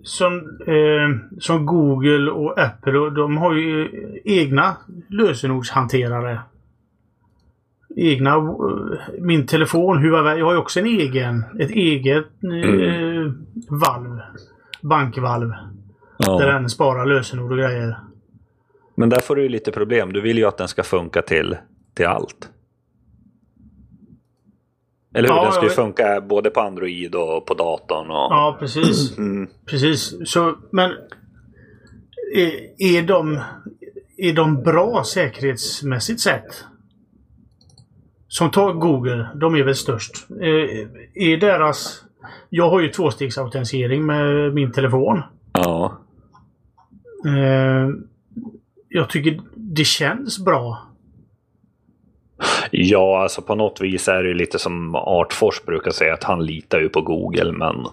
[0.02, 3.88] som, eh, som Google och Apple, och de har ju
[4.24, 4.76] egna
[5.08, 6.40] lösenordshanterare.
[7.96, 8.44] Egna, eh,
[9.20, 13.32] min telefon, Huawei, har ju också en egen, ett eget eh,
[13.68, 14.20] valv.
[14.82, 15.48] Bankvalv.
[16.18, 16.52] Där ja.
[16.52, 17.96] den sparar lösenord och grejer.
[18.98, 20.12] Men där får du ju lite problem.
[20.12, 21.56] Du vill ju att den ska funka till,
[21.94, 22.50] till allt.
[25.14, 25.36] Eller hur?
[25.36, 28.10] Ja, den ska ju funka både på Android och på datorn.
[28.10, 28.16] Och...
[28.16, 29.18] Ja, precis.
[29.18, 29.48] Mm.
[29.66, 30.14] Precis.
[30.24, 30.90] Så, men
[32.34, 33.40] är, är, de,
[34.16, 36.64] är de bra säkerhetsmässigt sett?
[38.28, 40.26] Som tar Google, de är väl störst.
[40.30, 42.04] Eh, är deras...
[42.48, 45.22] Jag har ju tvåstegsautentisering med min telefon.
[45.52, 45.98] ja.
[47.26, 47.88] Eh,
[48.88, 50.84] jag tycker det känns bra.
[52.70, 56.80] Ja, alltså på något vis är det lite som Artfors brukar säga att han litar
[56.80, 57.86] ju på Google, men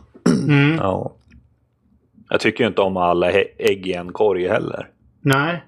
[0.48, 0.76] Mm.
[0.80, 1.16] ja.
[2.30, 4.90] Jag tycker ju inte om alla ägg i en korg heller.
[5.22, 5.64] Nej.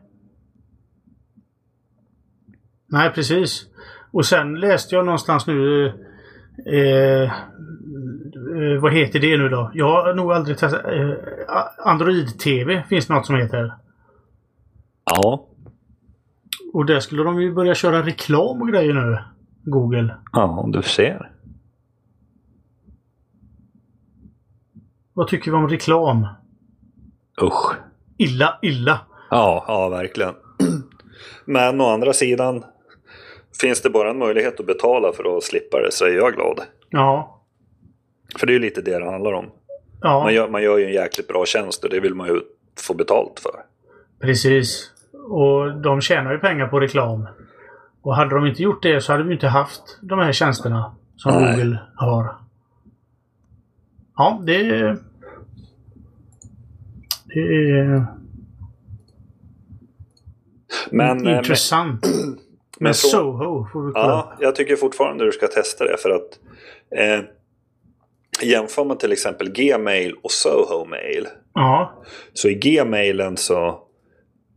[2.87, 3.65] Nej, precis.
[4.11, 5.85] Och sen läste jag någonstans nu...
[6.65, 7.31] Eh, eh,
[8.81, 9.71] vad heter det nu då?
[9.73, 10.85] Jag har nog aldrig testat...
[10.85, 11.13] Eh,
[11.77, 13.73] Android-TV finns något som heter.
[15.09, 15.47] Ja,
[16.73, 19.17] Och där skulle de ju börja köra reklam och grejer nu.
[19.63, 20.15] Google.
[20.31, 21.31] ja du ser.
[25.13, 26.27] Vad tycker vi om reklam?
[27.41, 27.73] Usch.
[28.17, 28.99] Illa, illa.
[29.29, 30.33] Ja, ja verkligen.
[31.45, 32.63] Men å andra sidan,
[33.61, 36.61] finns det bara en möjlighet att betala för att slippa det så är jag glad.
[36.89, 37.41] Ja.
[38.39, 39.45] För det är ju lite det det handlar om.
[40.01, 42.41] Ja, Man gör, man gör ju en jäkligt bra tjänst och det vill man ju
[42.87, 43.55] få betalt för.
[44.21, 44.91] precis.
[45.29, 47.27] Och de tjänar ju pengar på reklam.
[48.01, 51.33] Och hade de inte gjort det så hade vi inte haft de här tjänsterna som
[51.33, 51.55] Nej.
[51.55, 52.35] Google har.
[54.15, 54.63] Ja, det.
[57.25, 58.05] Det är
[60.91, 62.05] Men, eh, men, intressant.
[62.05, 62.37] men
[62.79, 64.07] Men så- Soho får vi kolla.
[64.07, 66.39] Ja, jag tycker fortfarande du ska testa det för att
[66.97, 67.23] eh,
[68.47, 71.27] jämför man till exempel Gmail och Soho Mail.
[71.53, 71.93] Ja.
[72.33, 73.79] Så i Gmailen så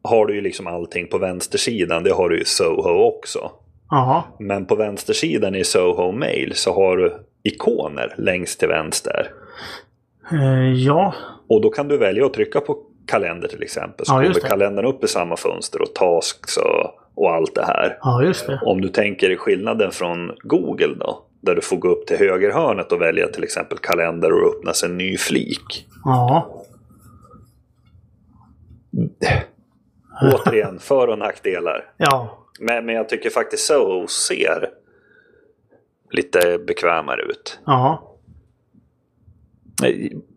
[0.02, 2.02] har du ju liksom allting på vänstersidan.
[2.02, 3.50] Det har du i Soho också.
[3.90, 4.24] Ja.
[4.38, 9.30] Men på vänstersidan i Soho Mail så har du ikoner längst till vänster.
[10.32, 11.14] Eh, ja.
[11.48, 14.06] Och då kan du välja att trycka på kalender till exempel.
[14.06, 17.98] Så Ja, kommer kalendern upp i samma fönster och tasks och, och allt det här.
[18.02, 18.60] Ja, just det.
[18.64, 21.24] Om du tänker skillnaden från Google då.
[21.42, 24.96] Där du får gå upp till högerhörnet och välja till exempel kalender och öppnas en
[24.96, 25.86] ny flik.
[26.04, 26.64] Ja.
[30.34, 31.92] Återigen, för och nackdelar.
[31.96, 32.38] Ja.
[32.60, 34.68] Men, men jag tycker faktiskt Soho ser
[36.10, 37.60] lite bekvämare ut.
[37.66, 38.16] Ja.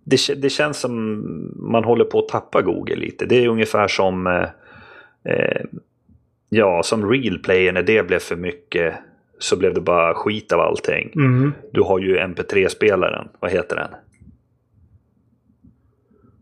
[0.06, 1.22] Det, kä- det känns som
[1.56, 3.26] man håller på att tappa Google lite.
[3.26, 4.50] Det är ungefär som eh,
[5.34, 5.62] eh,
[6.50, 8.94] ja, som Real Player när det blev för mycket
[9.40, 11.12] så blev det bara skit av allting.
[11.16, 11.54] Mm.
[11.72, 13.28] Du har ju MP3-spelaren.
[13.40, 13.90] Vad heter den?
[13.92, 14.02] Den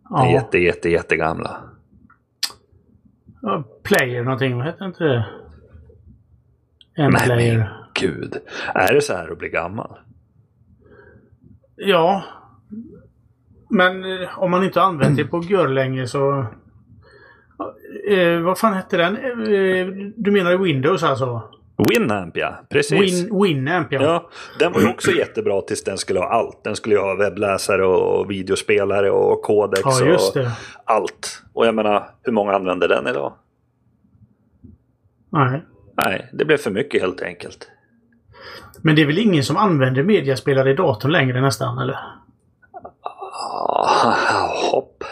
[0.10, 0.32] Ja.
[0.32, 1.58] jätte, jätte, jättegamla.
[3.84, 5.25] Player någonting, vad heter inte det?
[6.95, 7.73] En Men player.
[7.93, 8.38] Gud.
[8.75, 9.99] Är det så här att bli gammal?
[11.75, 12.23] Ja.
[13.69, 16.45] Men eh, om man inte använt det på gör länge så...
[18.10, 19.17] Eh, vad fan hette den?
[19.17, 21.49] Eh, du menar Windows alltså?
[21.89, 23.24] Winamp ja, precis.
[23.24, 24.02] Win, Winamp ja.
[24.02, 26.63] Ja, den var ju också jättebra tills den skulle ha allt.
[26.63, 30.48] Den skulle ju ha webbläsare och videospelare och kodex Ja, och
[30.86, 31.44] allt.
[31.54, 33.34] Och jag menar, hur många använder den idag?
[35.32, 35.62] Nej.
[35.98, 37.67] Nej, det blev för mycket helt enkelt.
[38.82, 41.98] Men det är väl ingen som använder mediaspelare i datorn längre nästan, eller?
[43.04, 44.15] Ah,
[44.72, 45.04] hopp.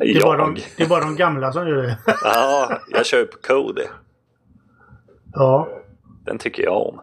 [0.00, 1.98] Det är, bara de, det är bara de gamla som gör det.
[2.24, 3.82] Ja, jag kör på Kodi.
[5.32, 5.68] ja.
[6.28, 7.00] Den tycker jag om.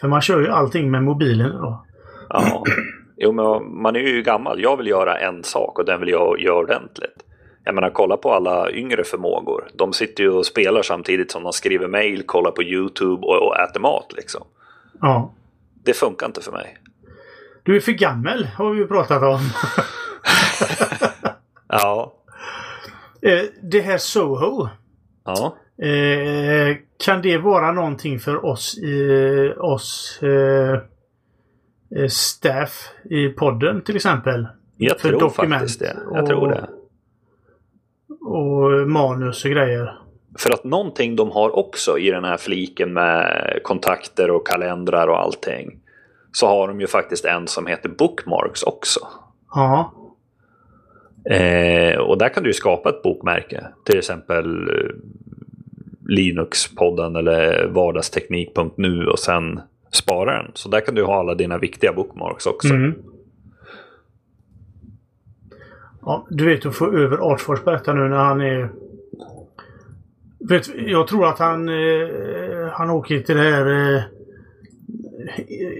[0.00, 1.86] För man kör ju allting med mobilen då.
[2.28, 2.64] Ja.
[3.16, 4.62] Jo, men man är ju gammal.
[4.62, 7.24] Jag vill göra en sak och den vill jag göra ordentligt.
[7.64, 9.68] Jag menar, kolla på alla yngre förmågor.
[9.74, 13.56] De sitter ju och spelar samtidigt som de skriver mail, kollar på YouTube och, och
[13.60, 14.42] äter mat liksom.
[15.00, 15.32] Ja.
[15.84, 16.78] Det funkar inte för mig.
[17.62, 19.40] Du är för gammal, har vi ju pratat om.
[21.68, 22.12] Ja.
[23.22, 24.68] Eh, det här Soho.
[25.24, 25.56] Ja.
[25.82, 30.72] Eh, kan det vara någonting för oss i oss eh,
[32.00, 34.46] eh, staff i podden till exempel?
[34.76, 35.96] Jag För tror dokument faktiskt det.
[36.12, 36.68] Jag och- tror det.
[38.20, 39.98] Och manus och grejer.
[40.38, 45.20] För att någonting de har också i den här fliken med kontakter och kalendrar och
[45.20, 45.80] allting.
[46.32, 49.00] Så har de ju faktiskt en som heter Bookmarks också.
[49.54, 49.92] Ja.
[51.30, 53.66] Eh, och där kan du ju skapa ett bokmärke.
[53.84, 54.90] Till exempel eh,
[56.08, 59.60] Linux-podden eller vardagsteknik.nu och sen
[59.92, 60.50] spara den.
[60.54, 62.68] Så där kan du ha alla dina viktiga bookmarks också.
[62.68, 62.94] Mm.
[66.02, 68.70] Ja, du vet att få över Artfors berätta nu när han är...
[70.48, 73.94] Vet, jag tror att han, eh, han åker till det här...
[73.96, 74.02] Eh,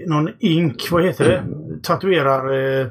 [0.07, 1.43] någon ink, vad heter det?
[1.83, 2.53] Tatuerar...
[2.53, 2.87] Eh,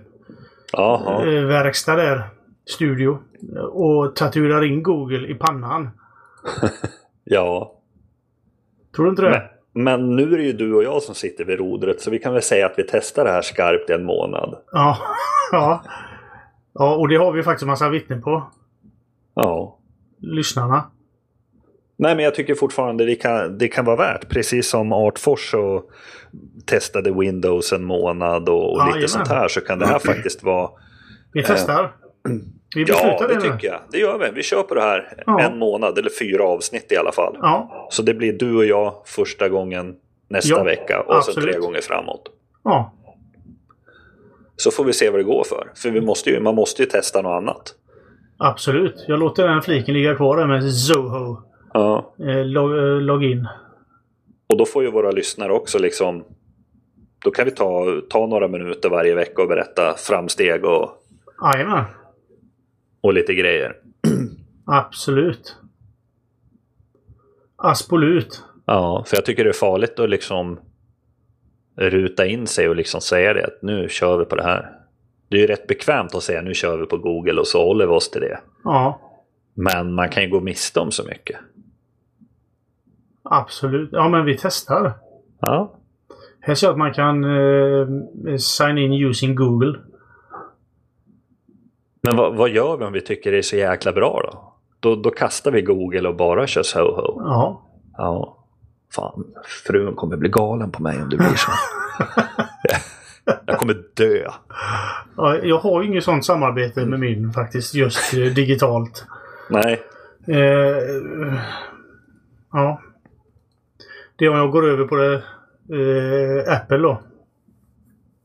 [0.72, 1.26] Jaha.
[1.26, 2.22] eh, verkstad där.
[2.66, 3.18] Studio.
[3.72, 5.90] Och tatuerar in Google i pannan.
[7.28, 7.72] Ja.
[8.96, 9.50] Tror du inte det?
[9.72, 12.18] Men, men nu är det ju du och jag som sitter vid rodret så vi
[12.18, 14.58] kan väl säga att vi testar det här skarpt i en månad.
[14.72, 14.98] Ja.
[15.52, 15.84] ja.
[16.74, 18.50] Ja, och det har vi faktiskt massa vittnen på.
[19.34, 19.78] Ja.
[20.18, 20.90] Lyssnarna.
[21.98, 24.28] Nej men jag tycker fortfarande det kan, det kan vara värt.
[24.28, 25.90] Precis som Artfors och
[26.66, 29.08] testade Windows en månad och, och Ja, lite jajamän.
[29.08, 30.70] sånt här så kan det här faktiskt vara
[31.32, 31.92] Vi testar.
[32.76, 33.80] Vi Ja, det det tycker jag.
[33.90, 34.30] Det gör vi.
[34.34, 35.40] Vi kör på det här Ja.
[35.40, 37.36] en månad eller fyra avsnitt i alla fall.
[37.42, 37.86] Ja.
[37.90, 39.96] Så det blir du och jag första gången
[40.28, 41.52] nästa Ja, vecka och sen absolut.
[41.52, 42.22] tre gånger framåt.
[42.64, 42.92] Ja.
[44.56, 45.72] Så får vi se vad det går för.
[45.76, 47.74] För vi måste ju, man måste ju testa något annat.
[48.38, 49.04] Absolut.
[49.08, 51.36] Jag låter den fliken ligga kvar där med Zoho.
[51.72, 52.14] Ja.
[52.20, 53.48] Eh, log, eh, login.
[54.48, 56.24] Och då får ju våra lyssnare också liksom
[57.24, 60.90] Då kan vi ta, ta några minuter varje vecka och berätta framsteg och,
[61.42, 61.84] Jajamän.
[63.06, 63.76] Och lite grejer.
[64.66, 65.56] Absolut.
[67.56, 68.42] Aspolut.
[68.66, 70.60] Ja, för jag tycker det är farligt att liksom
[71.76, 74.72] ruta in sig och liksom säga det att nu kör vi på det här.
[75.28, 77.86] Det är ju rätt bekvämt att säga nu kör vi på Google och så håller
[77.86, 78.40] vi oss till det.
[78.64, 79.00] Ja.
[79.54, 81.36] Men man kan ju gå miste om så mycket.
[83.22, 83.88] Absolut.
[83.92, 84.92] Ja, men vi testar.
[85.40, 85.78] Ja,
[86.40, 89.78] Här ser jag att man kan eh, sign in using Google.
[92.06, 94.52] Men vad, vad gör vi om vi tycker det är så jäkla bra då?
[94.80, 97.22] Då, då kastar vi Google och bara kör Soho.
[97.24, 97.62] Ja.
[97.96, 98.36] Ja,
[98.94, 99.24] fan.
[99.66, 101.50] Frun kommer bli galen på mig om det blir så.
[103.46, 104.28] jag kommer dö.
[105.16, 105.36] ja.
[105.42, 107.74] Jag har ju inget sånt samarbete med min faktiskt.
[107.74, 109.06] Just eh, digitalt.
[109.50, 109.82] Nej,
[110.28, 111.36] Eh,
[112.52, 112.80] ja.
[114.16, 117.02] Det är om jag går över på det, eh, Apple då.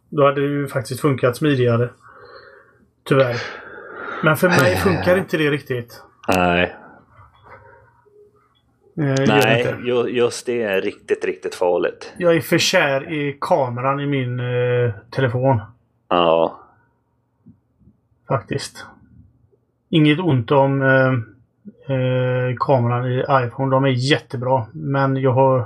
[0.09, 1.89] Då hade det ju faktiskt funkat smidigare.
[3.03, 3.35] Tyvärr.
[4.23, 6.03] Men för mig funkar inte det riktigt.
[6.27, 6.75] nej,
[8.97, 9.59] Eh, det nej.
[9.61, 10.09] inte.
[10.11, 12.13] Just det är riktigt, riktigt farligt.
[12.17, 15.61] Jag är för kär i kameran i min eh, telefon.
[16.09, 16.57] Ja,
[18.27, 18.85] Faktiskt.
[19.89, 21.13] Inget ont om eh,
[21.95, 23.71] eh, kameran i iPhone.
[23.75, 24.65] De är jättebra.
[24.73, 25.65] Men jag har...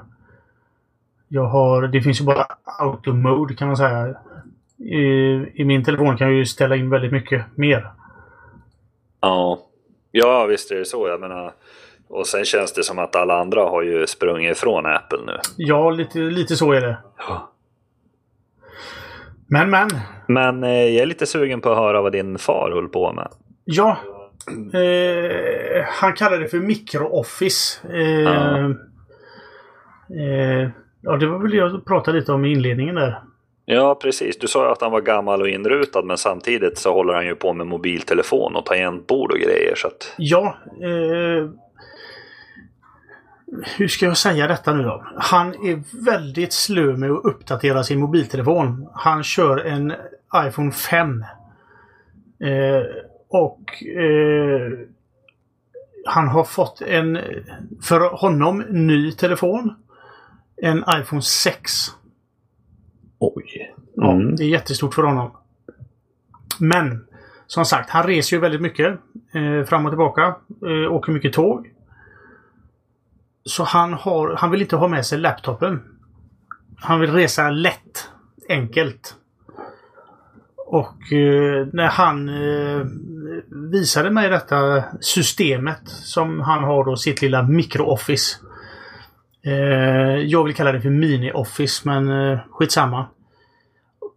[1.28, 1.88] Jag har...
[1.88, 2.46] Det finns ju bara
[2.80, 4.16] auto mode kan man säga.
[4.78, 5.02] I,
[5.62, 7.92] I min telefon kan jag ju ställa in väldigt mycket mer.
[9.26, 9.60] Ja.
[10.12, 11.08] Ja, visst är det så.
[11.08, 11.54] Jag menar,
[12.08, 15.40] och sen känns det som att alla andra har ju sprungit ifrån Apple nu.
[15.58, 16.98] Ja, lite, lite så är det.
[17.18, 17.52] Ja.
[19.48, 19.90] Men men.
[20.28, 23.28] Men eh, jag är lite sugen på att höra vad din far höll på med.
[23.66, 23.98] Ja.
[24.74, 27.82] Eh, han kallar det för microoffice.
[27.90, 28.58] Eh, Ja.
[30.16, 30.70] eh,
[31.02, 33.20] ja, det var väl det jag pratade lite om i inledningen där.
[33.66, 34.40] Ja, precis.
[34.40, 37.36] Du sa ju att han var gammal och inrutad men samtidigt så håller han ju
[37.36, 39.76] på med mobiltelefon och tangentbord och grejer.
[39.76, 40.14] Så att...
[40.18, 40.58] Ja.
[40.82, 41.50] Eh,
[43.78, 45.06] hur ska jag säga detta nu då?
[45.18, 48.88] Han är väldigt slö med att uppdatera sin mobiltelefon.
[48.94, 49.94] Han kör en
[50.48, 51.22] iPhone 5.
[52.40, 52.84] Eh,
[53.28, 54.72] och eh,
[56.06, 57.20] han har fått en,
[57.84, 59.76] för honom, ny telefon.
[60.62, 61.72] En iPhone 6.
[63.36, 63.74] Oj.
[63.96, 64.36] Ja, Mm.
[64.36, 65.32] Det är jättestort för honom.
[66.60, 67.06] Men
[67.48, 69.00] som sagt, han reser ju väldigt mycket.
[69.34, 70.36] Eh, fram och tillbaka.
[70.66, 71.72] Eh, åker mycket tåg.
[73.44, 75.82] Så han, har, han vill inte ha med sig laptopen.
[76.78, 78.10] Han vill resa lätt.
[78.50, 79.16] Enkelt.
[80.68, 82.86] Och eh, när han eh,
[83.72, 88.40] visade mig detta systemet som han har då sitt lilla microoffice.
[89.46, 93.06] Eh, jag vill kalla det för mini-office men eh, skitsamma.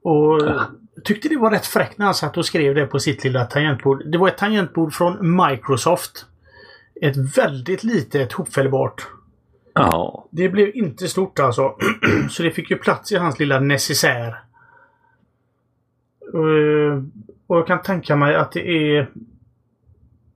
[0.08, 0.42] Och
[1.04, 4.02] tyckte det var rätt fräckt när han satt och skrev det på sitt lilla tangentbord.
[4.06, 6.26] Det var ett tangentbord från Microsoft.
[7.02, 9.06] Ett väldigt litet hopfällbart.
[9.74, 10.26] Ja.
[10.30, 11.74] Det blev inte stort alltså.
[12.30, 14.28] Så det fick ju plats i hans lilla necessär.
[16.34, 17.02] Eh,
[17.46, 19.10] Och jag kan tänka mig att det är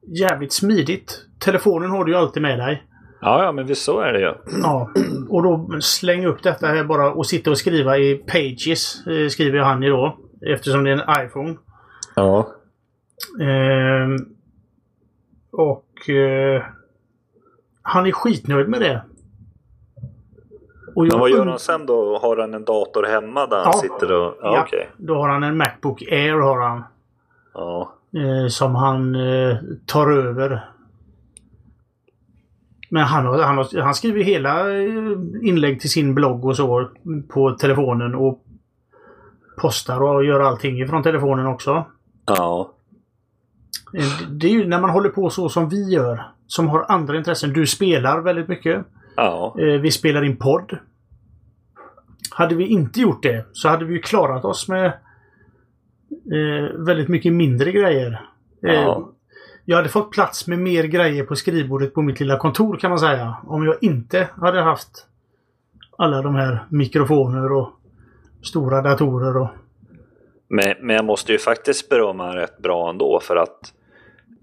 [0.06, 1.26] jävligt smidigt.
[1.38, 2.82] Telefonen har du ju alltid med dig.
[3.22, 4.32] Ja, ja, men visst så är det ju.
[4.62, 4.90] Ja,
[5.28, 9.06] och då släng upp detta här bara och sitta och skriva i Pages.
[9.06, 10.16] Eh, skriver han ju då.
[10.46, 11.54] Eftersom det är en iPhone.
[12.16, 12.48] Ja.
[13.40, 14.16] Ehm,
[15.52, 16.62] och eh,
[17.82, 19.02] han är skitnöjd med det.
[20.94, 22.18] Och Men vad gör han sen då?
[22.18, 23.72] Har han en dator hemma där han Ja.
[23.72, 24.34] sitter och...
[24.42, 24.90] Ja, Ja, okej.
[24.96, 26.82] Då har han en Macbook Air har han.
[27.54, 27.92] Ja.
[28.16, 29.56] Eh, som han eh,
[29.86, 30.68] tar över.
[32.94, 36.88] Men han, har, han, har, han skriver hela eh, inlägg till sin blogg och så
[37.28, 38.44] på telefonen och
[39.60, 41.84] postar och gör allting ifrån telefonen också.
[42.26, 42.72] Ja.
[43.94, 46.22] Eh, Det är ju när man håller på så som vi gör.
[46.46, 47.52] Som har andra intressen.
[47.52, 48.84] Du spelar väldigt mycket.
[49.16, 49.56] Ja.
[49.58, 50.78] Eh, Vi spelar in podd.
[52.30, 54.86] Hade vi inte gjort det så hade vi ju klarat oss med
[56.32, 58.20] eh, väldigt mycket mindre grejer.
[58.60, 59.10] Ja.
[59.64, 62.98] Jag hade fått plats med mer grejer på skrivbordet på mitt lilla kontor kan man
[62.98, 63.36] säga.
[63.46, 65.06] Om jag inte hade haft
[65.98, 67.70] alla de här mikrofoner och
[68.42, 69.48] stora datorer och...
[70.48, 73.72] Men, men jag måste ju faktiskt berömma rätt bra ändå för att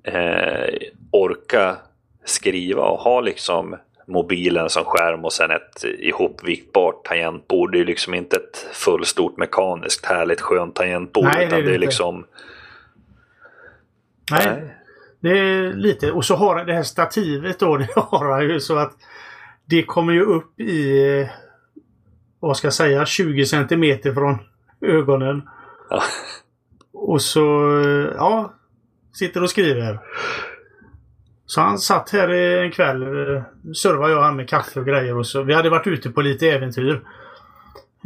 [0.03, 0.73] eh,
[1.11, 1.77] orka
[2.25, 3.75] skriva och ha liksom
[4.07, 7.71] mobilen som skärm och sen ett ihopviktbart tangentbord.
[7.71, 11.23] Det är liksom inte ett fullstort mekaniskt härligt skönt tangentbord.
[11.23, 12.25] Nej, det är det är liksom...
[14.31, 14.78] Nej,
[15.19, 16.11] det är lite.
[16.11, 17.77] Och så har han det här stativet då.
[17.77, 18.93] Det har han ju så att
[19.65, 21.27] det kommer ju upp i, eh,
[22.39, 24.37] vad ska jag säga, 20 centimeter från
[24.81, 25.49] ögonen.
[25.89, 26.01] Ja.
[26.93, 28.53] Och så, eh, ja,
[29.13, 29.99] sitter och skriver.
[31.45, 35.27] Så han satt här en kväll, eh, servade jag han med kaffe och grejer och
[35.27, 35.43] så.
[35.43, 37.01] Vi hade varit ute på lite äventyr.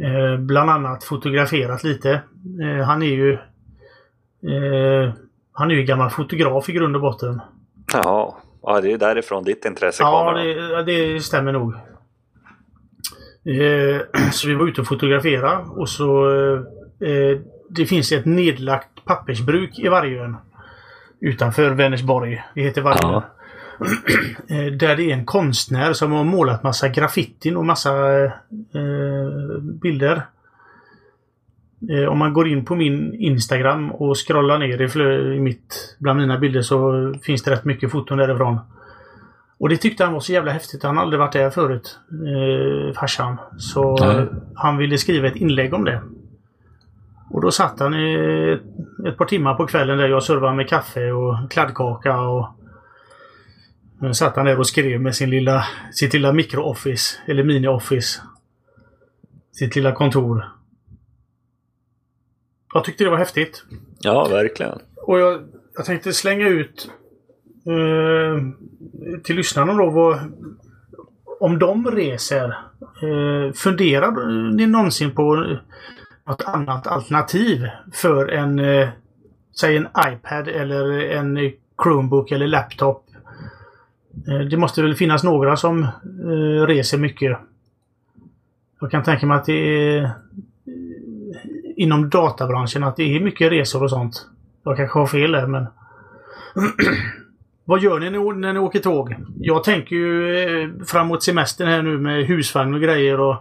[0.00, 2.22] Eh, bland annat fotograferat lite.
[2.62, 3.32] Eh, han är ju
[4.42, 5.12] eh,
[5.56, 7.40] Han är ju gammal fotograf i grund och botten.
[7.92, 10.44] Ja, ja det är därifrån ditt intresse Ja, kommer.
[10.44, 11.74] det, ja, det stämmer nog.
[13.46, 14.00] Eh,
[14.32, 16.30] så vi var ute och fotografera och så
[17.00, 20.36] eh, Det finns ett nedlagt pappersbruk i Vargön.
[21.20, 22.44] Utanför Vänersborg.
[22.54, 23.12] Det heter Vargön.
[23.12, 23.22] Ja.
[24.48, 28.30] Eh, där det är en konstnär som har målat massa graffitin och massa eh,
[29.82, 30.22] bilder.
[31.90, 35.96] Eh, om man går in på min Instagram och scrollar ner i, flö- i mitt,
[35.98, 38.58] bland mina bilder så finns det rätt mycket foton därifrån.
[39.58, 40.82] Och det tyckte han var så jävla häftigt.
[40.82, 41.98] Han har aldrig varit där förut.
[42.10, 43.36] Eh, farsan.
[43.58, 44.26] Så Nej.
[44.54, 46.02] han ville skriva ett inlägg om det.
[47.30, 48.58] Och då satt han i
[49.08, 52.48] ett, par timmar på kvällen där jag servade med kaffe och kladdkaka och
[54.00, 58.20] Då satt han där och skrev med sin lilla, sitt lilla micro-office, eller mini-office.
[59.52, 60.44] Sitt lilla kontor.
[62.74, 63.64] Jag tyckte det var häftigt.
[63.98, 64.78] ja, verkligen.
[64.96, 65.40] Och jag,
[65.76, 66.90] jag tänkte slänga ut
[67.66, 68.42] eh,
[69.24, 70.18] till lyssnarna då vad,
[71.40, 72.56] om de reser.
[73.02, 75.56] Eh, funderar ni någonsin på
[76.26, 78.88] något annat alternativ för en eh,
[79.60, 81.52] säg en iPad eller en
[81.82, 83.04] Chromebook eller laptop?
[84.28, 87.38] Eh, det måste väl finnas några som eh, reser mycket.
[88.80, 90.10] Jag kan tänka mig att det är
[91.76, 94.26] inom databranschen att det är mycket resor och sånt.
[94.62, 95.66] Jag kanske har fel där men...
[97.66, 99.14] Vad gör ni när, ni åker tåg?
[99.40, 103.36] Jag tänker ju eh, framåt semestern här nu med husvagn och grejer och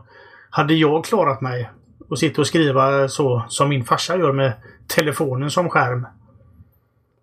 [0.49, 1.69] hade jag klarat mig
[2.09, 4.53] och sitta och skriva så som min farsa gör med
[4.87, 6.07] telefonen som skärm.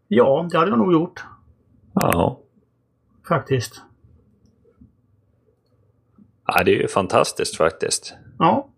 [0.08, 1.24] Ja, det hade jag nog gjort.
[1.94, 2.40] Ja.
[3.28, 3.82] Faktiskt.
[6.46, 8.14] ja, det är ju fantastiskt faktiskt.
[8.38, 8.68] Ja.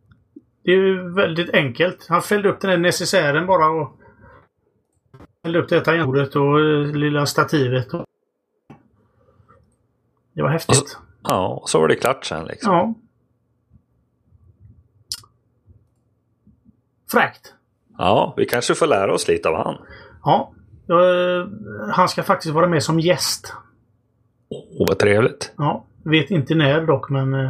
[0.64, 2.06] Det är ju väldigt enkelt.
[2.08, 3.98] Han fällde upp den där necessären bara och
[5.42, 7.94] fällde upp det tangentbordet och eh, lilla stativet.
[7.94, 8.04] Och...
[10.32, 10.70] Det var häftigt.
[10.82, 12.72] Och så- Ja, och så var det klart sen liksom.
[12.72, 12.94] Ja.
[17.12, 17.54] Fräckt.
[17.98, 19.78] Ja, vi kanske får lära oss lite av han.
[20.24, 20.52] Ja.
[20.88, 21.48] Eh,
[21.94, 23.54] Han ska faktiskt vara med som gäst.
[24.48, 25.52] Åh, vad trevligt.
[25.56, 25.84] Ja.
[26.04, 27.48] Vet inte när dock men...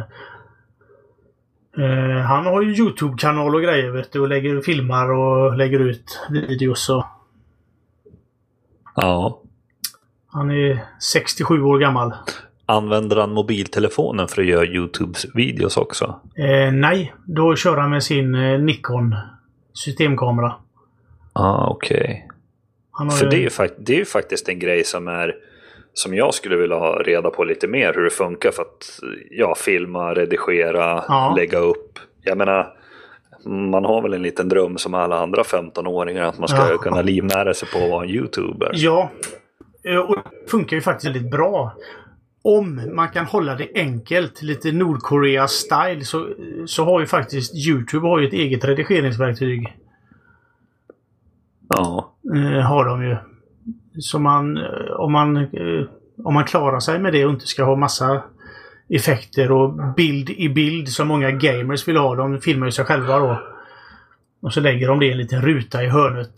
[1.77, 6.19] eh, han har ju Youtube-kanal och grejer vet du och lägger filmar och lägger ut
[6.29, 7.05] videos och...
[8.95, 9.39] Ja.
[10.27, 12.13] Han är 67 år gammal.
[12.65, 16.19] Använder han mobiltelefonen för att göra YouTube-videos också?
[16.35, 19.15] Eh, nej, då kör han med sin eh, Nikon
[19.73, 20.55] systemkamera.
[21.33, 22.27] Ah, okej.
[22.91, 25.35] Har För ju- det är, ju det är ju faktiskt en grej som är
[25.93, 28.99] som jag skulle vilja ha reda på lite mer hur det funkar för att
[29.31, 31.33] ja, filma, redigera, Ja.
[31.37, 31.99] lägga upp.
[32.21, 32.73] Jag menar,
[33.45, 36.77] man har väl en liten dröm som alla andra 15-åringar att man ska Ja.
[36.77, 38.71] kunna livnära sig på att vara en YouTuber.
[38.73, 39.11] Ja.
[39.85, 41.73] Eh, Och det funkar ju faktiskt väldigt bra.
[42.45, 46.27] Om man kan hålla det enkelt, lite Nordkorea-style, så,
[46.65, 49.77] så har ju faktiskt Youtube har ju ett eget redigeringsverktyg.
[51.69, 53.15] Ja, Eh, har de ju.
[53.99, 55.85] Så man, eh, om man, eh,
[56.23, 58.23] om man klarar sig med det och inte ska ha massa
[58.89, 62.15] effekter och bild i bild som många gamers vill ha.
[62.15, 63.39] De filmar ju sig själva då.
[64.41, 66.33] Och så lägger de det i en liten ruta i hörnet.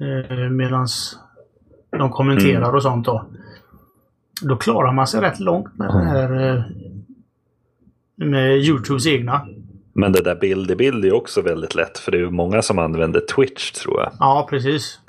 [0.00, 1.18] Eh, medans
[1.90, 3.26] de kommenterar och sånt då.
[4.42, 6.62] Då klarar man sig rätt långt med det här eh,
[8.16, 9.46] med Youtubes egna.
[9.92, 12.62] men det där bild i bild är också väldigt lätt för det är ju många
[12.62, 14.12] som använder Twitch tror jag.
[14.20, 15.00] Ja, precis.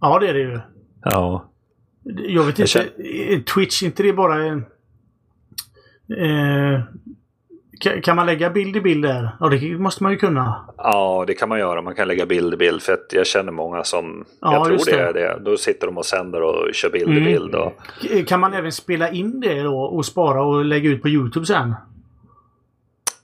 [0.00, 0.60] Ja, det är det ju.
[1.02, 1.44] Ja,
[2.04, 3.34] Jag vet Jag inte.
[3.34, 4.64] eh, Twitch, inte det bara en...
[6.16, 6.80] Eh,
[8.02, 9.30] kan, man lägga bild i bild där?
[9.40, 10.66] Ja, det måste man ju kunna.
[10.76, 11.82] Ja, det kan man göra.
[11.82, 12.82] Man kan lägga bild i bild.
[12.82, 14.24] För att jag känner många som...
[14.40, 15.02] Ja, jag tror det.
[15.02, 15.38] är det.
[15.44, 17.22] Då sitter de och sänder och kör bild Mm.
[17.22, 17.54] i bild.
[17.54, 17.72] Och,
[18.26, 21.74] Kan man även spela in det då och spara och lägga ut på Youtube sen?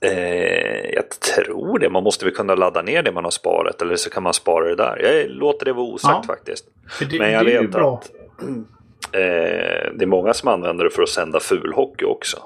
[0.05, 1.89] Eh, jag tror det.
[1.89, 3.81] Man måste väl kunna ladda ner det man har sparat.
[3.81, 4.99] Eller så kan man spara det där.
[5.03, 6.33] Jag låter det vara osagt Ja.
[6.35, 6.65] faktiskt.
[6.99, 8.11] Det, Men jag det vet att
[9.11, 12.37] eh, det är många som använder det för att sända fulhockey också.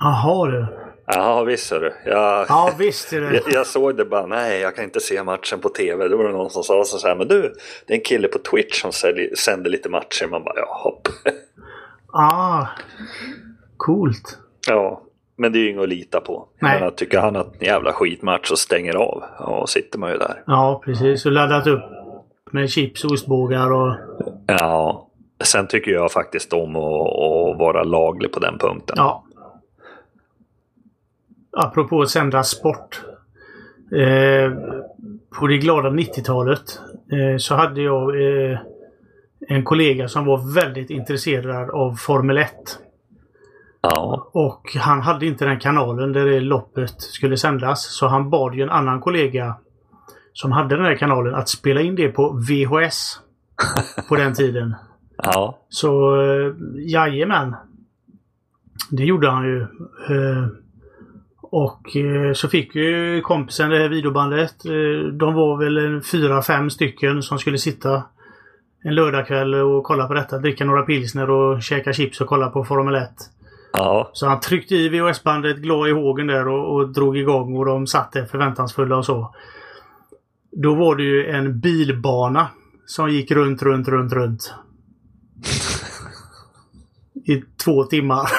[0.00, 0.66] Jaha du.
[1.12, 1.92] Ja, visst är det.
[2.06, 3.34] Jag, Ja visst är det.
[3.34, 6.08] jag, jag såg det bara, nej jag kan inte se matchen på tv.
[6.08, 7.54] Då var det någon som sa så här, men du,
[7.86, 10.26] det är en kille på Twitch som sälj- sänder lite matcher.
[10.26, 11.08] Man bara, ja hopp.
[12.12, 12.66] Ah.
[13.76, 14.38] Coolt.
[14.68, 15.02] Ja,
[15.40, 16.48] men det är ju inget att lita på.
[16.58, 16.78] Jag Nej.
[16.78, 20.42] menar, tycker han att jävla skitmatch och stänger av, ja, sitter man ju där.
[20.46, 21.26] Ja precis.
[21.26, 21.82] Och laddat upp
[22.50, 23.94] med chips och ostbågar och...
[24.46, 25.08] Ja,
[25.44, 28.94] sen tycker jag faktiskt om att, att vara laglig på den punkten.
[28.98, 29.24] Ja.
[31.52, 33.02] Apropå att sända sport.
[33.92, 34.52] Eh,
[35.38, 36.80] på det glada 90-talet
[37.12, 38.58] eh, så hade jag eh,
[39.48, 42.50] en kollega som var väldigt intresserad av Formel 1.
[43.82, 47.94] Ja, Och han hade inte den kanalen där det loppet skulle sändas.
[47.96, 49.54] Så han bad ju en annan kollega
[50.32, 53.20] som hade den här kanalen att spela in det på VHS.
[54.08, 54.74] på den tiden.
[55.16, 57.56] ja, Så eh, jajamän.
[58.90, 59.60] Det gjorde han ju.
[59.60, 60.46] Eh,
[61.42, 64.54] och eh, så fick ju kompisen det här videobandet.
[65.12, 68.02] De var väl fyra, fem stycken som skulle sitta
[68.84, 70.38] en lördagkväll och kolla på detta.
[70.38, 73.10] Dricka några pilsner och käka chips och kolla på Formel 1.
[73.72, 77.66] Ja, Så han tryckte i VHS-bandet glad i hågen där och, och drog igång och
[77.66, 79.34] de satt där förväntansfulla och så.
[80.52, 82.48] Då var det ju en bilbana
[82.86, 84.54] som gick runt, runt, runt, runt.
[87.24, 88.26] I två timmar.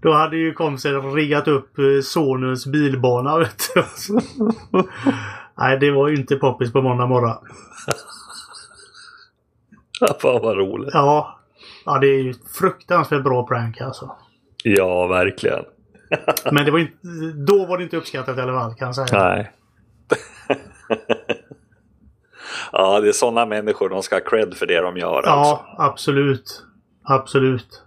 [0.00, 3.38] Då hade ju kompisen riggat upp eh, sonens bilbana.
[3.38, 3.84] Vet du.
[5.58, 7.36] Nej, det var ju inte poppis på måndag morgon.
[10.20, 10.90] fan vad roligt.
[10.92, 11.40] Ja,
[11.84, 14.16] ja det är ju fruktansvärt bra prank alltså.
[14.62, 15.64] Ja, verkligen.
[16.52, 16.96] Men det var inte,
[17.46, 19.22] då var det inte uppskattat i alla fall kan jag säga.
[19.24, 19.52] Nej.
[22.72, 25.16] ja, det är sådana människor de ska ha cred för det de gör.
[25.16, 25.30] Alltså.
[25.30, 26.62] Ja, absolut.
[27.04, 27.82] Absolut.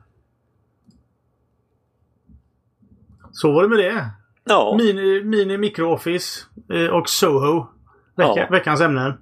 [3.32, 4.10] Så var det med det.
[4.44, 7.68] Ja, Mini, mini microoffice eh, och Soho.
[8.16, 8.48] Vecka, Ja.
[8.52, 9.14] Veckans ämnen.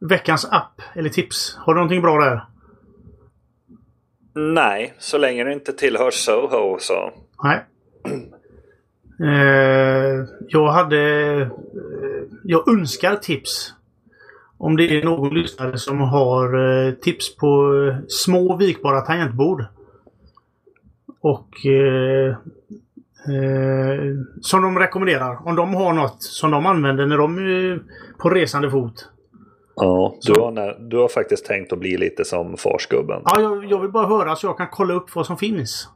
[0.00, 1.56] Veckans app eller tips.
[1.58, 2.44] Har du någonting bra där?
[4.34, 7.12] Nej, så länge det inte tillhör Soho så.
[7.44, 7.64] Nej.
[9.20, 11.00] Eh, jag hade...
[11.40, 11.48] Eh,
[12.44, 13.74] jag önskar tips.
[14.58, 16.54] Om det är någon lyssnare som har
[16.86, 19.64] eh, tips på eh, små vikbara tangentbord.
[21.20, 21.48] Och
[24.40, 25.48] som de rekommenderar.
[25.48, 27.82] Om de har något som de använder när de är
[28.18, 29.08] på resande fot.
[29.80, 33.22] Ja, du har, när, du har faktiskt tänkt att bli lite som farsgubben.
[33.24, 35.88] Ja, jag, jag vill bara höra så jag kan kolla upp vad som finns.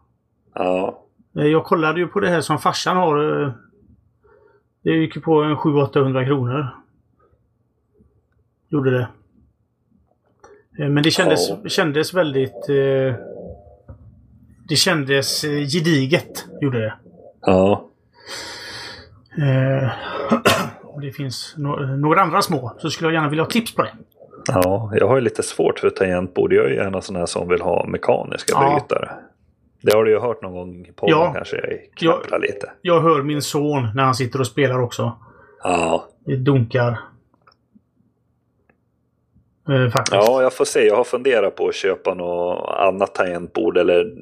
[0.54, 0.98] Ja,
[1.38, 3.42] Eh, Jag kollade ju på det här som farsan har.
[3.42, 3.50] eh,
[4.84, 6.66] Det gick ju på en 700-800 kronor.
[8.68, 9.08] Gjorde det.
[10.84, 11.68] Eh, Men det kändes, Ja.
[11.68, 12.66] kändes väldigt...
[14.68, 16.46] Det kändes gediget.
[16.60, 16.94] Gjorde det.
[17.40, 17.88] ja.
[20.94, 23.82] Om det finns no- några andra små så skulle jag gärna vilja ha tips på
[23.82, 23.92] det.
[24.46, 26.52] Ja, jag har ju lite svårt för tangentbord.
[26.52, 28.78] Jag är ju gärna sån här som vill ha mekaniska Ja.
[28.88, 29.10] brytare.
[29.82, 31.32] Det har du ju hört någon gång på Ja.
[31.34, 32.72] kanske jag knapprar lite.
[32.82, 35.12] Jag hör min son när han sitter och spelar också.
[35.62, 36.04] Ja.
[36.26, 36.98] Det dunkar.
[39.68, 40.14] Eh, faktiskt.
[40.14, 40.86] ja, jag får se.
[40.86, 44.12] Jag har funderat på att köpa något annat tangentbord eller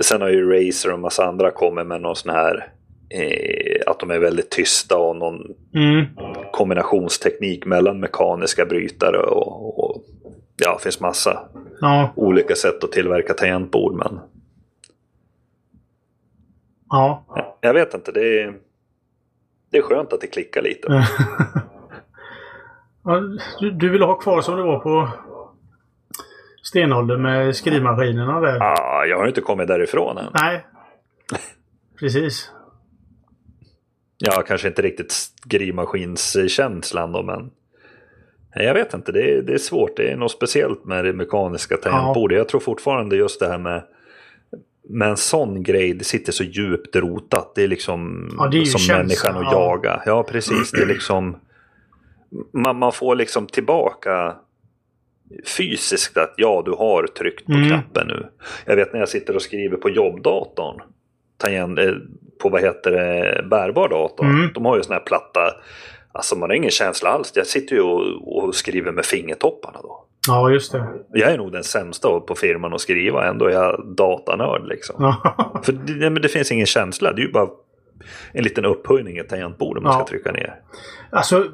[0.00, 2.72] Sen har ju Razer och massa andra kommit med någon sån här
[3.86, 5.40] att de är väldigt tysta och någon
[5.74, 6.06] Mm.
[6.52, 10.04] kombinationsteknik mellan mekaniska brytare och, och
[10.56, 11.48] ja, det finns massa
[11.80, 12.12] Ja.
[12.16, 14.20] olika sätt att tillverka tangentbord men
[16.90, 17.24] Ja.
[17.60, 18.12] jag vet inte.
[18.12, 18.54] Det är,
[19.70, 21.04] det är skönt att det klickar lite.
[23.04, 23.20] ja
[23.60, 25.08] du, du vill ha kvar som det var på
[26.62, 28.58] stenåldern med skrivmaskinerna där?
[28.62, 30.32] Ah, jag har inte kommit därifrån än.
[30.42, 30.66] Nej.
[31.98, 32.52] Precis.
[34.18, 37.50] Ja, kanske inte riktigt skrivmaskinskänslan då, men
[38.54, 39.12] jag vet inte.
[39.12, 39.96] Det är, det är svårt.
[39.96, 42.38] Det är något speciellt med det mekaniska tangentbordet.
[42.38, 43.82] Jag tror fortfarande just det här med
[44.90, 47.52] med en sån grej, det sitter så djupt rotat.
[47.54, 49.54] Det är liksom Ja, det är som känsla, människan att ja.
[49.60, 50.02] jaga.
[50.06, 50.70] Ja, precis.
[50.70, 51.36] Det är liksom
[52.52, 54.36] man, man får liksom tillbaka
[55.56, 57.68] fysiskt att ja, du har tryckt på Mm.
[57.68, 58.26] knappen nu.
[58.66, 60.80] Jag vet när jag sitter och skriver på jobbdatorn.
[61.36, 61.92] Tangent, eh,
[62.38, 64.24] på vad heter det, bärbar dator.
[64.24, 64.50] Mm.
[64.54, 65.40] De har ju sån här platta.
[66.12, 67.32] Alltså man har ingen känsla alls.
[67.34, 70.04] Jag sitter ju och, och skriver med fingertopparna då.
[70.28, 70.86] Ja, just det.
[71.12, 73.28] Jag är nog den sämsta på firman att skriva.
[73.28, 74.96] Ändå är jag datanörd liksom.
[74.98, 75.60] Ja.
[75.64, 77.12] För det, men det finns ingen känsla.
[77.12, 77.48] Det är ju bara
[78.32, 79.98] en liten upphöjning i ett tangentbord om man Ja.
[79.98, 80.54] ska trycka ner.
[81.10, 81.44] Alltså,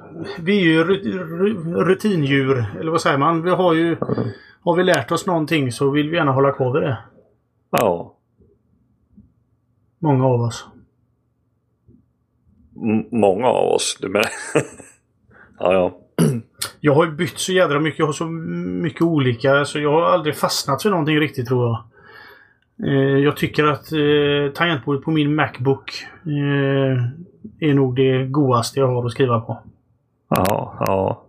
[0.41, 2.65] vi är ju ru- ru- rutindjur.
[2.81, 3.43] Eller vad säger man?
[3.43, 3.97] Vi har ju...
[4.65, 6.99] Har vi lärt oss någonting så vill vi gärna hålla kvar vid det.
[7.71, 8.17] Ja,
[9.99, 10.67] Många av oss.
[13.11, 13.99] Många av oss.
[14.01, 14.29] Du menar...
[15.59, 15.99] ja, ja.
[16.81, 17.99] Jag har ju bytt så jädra mycket.
[17.99, 21.85] Jag har så mycket olika så jag har aldrig fastnat för någonting riktigt tror jag.
[22.89, 28.89] Eh, Jag tycker att eh, tangentbordet på min Macbook eh, är nog det godaste jag
[28.89, 29.59] har att skriva på.
[30.29, 31.23] Ja, ja.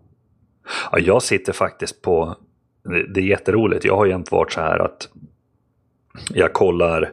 [0.92, 2.36] ja jag sitter faktiskt på...
[2.84, 3.86] Det, det är jätteroligt.
[3.86, 5.10] Jag har jämt varit så här att
[6.30, 7.12] jag kollar...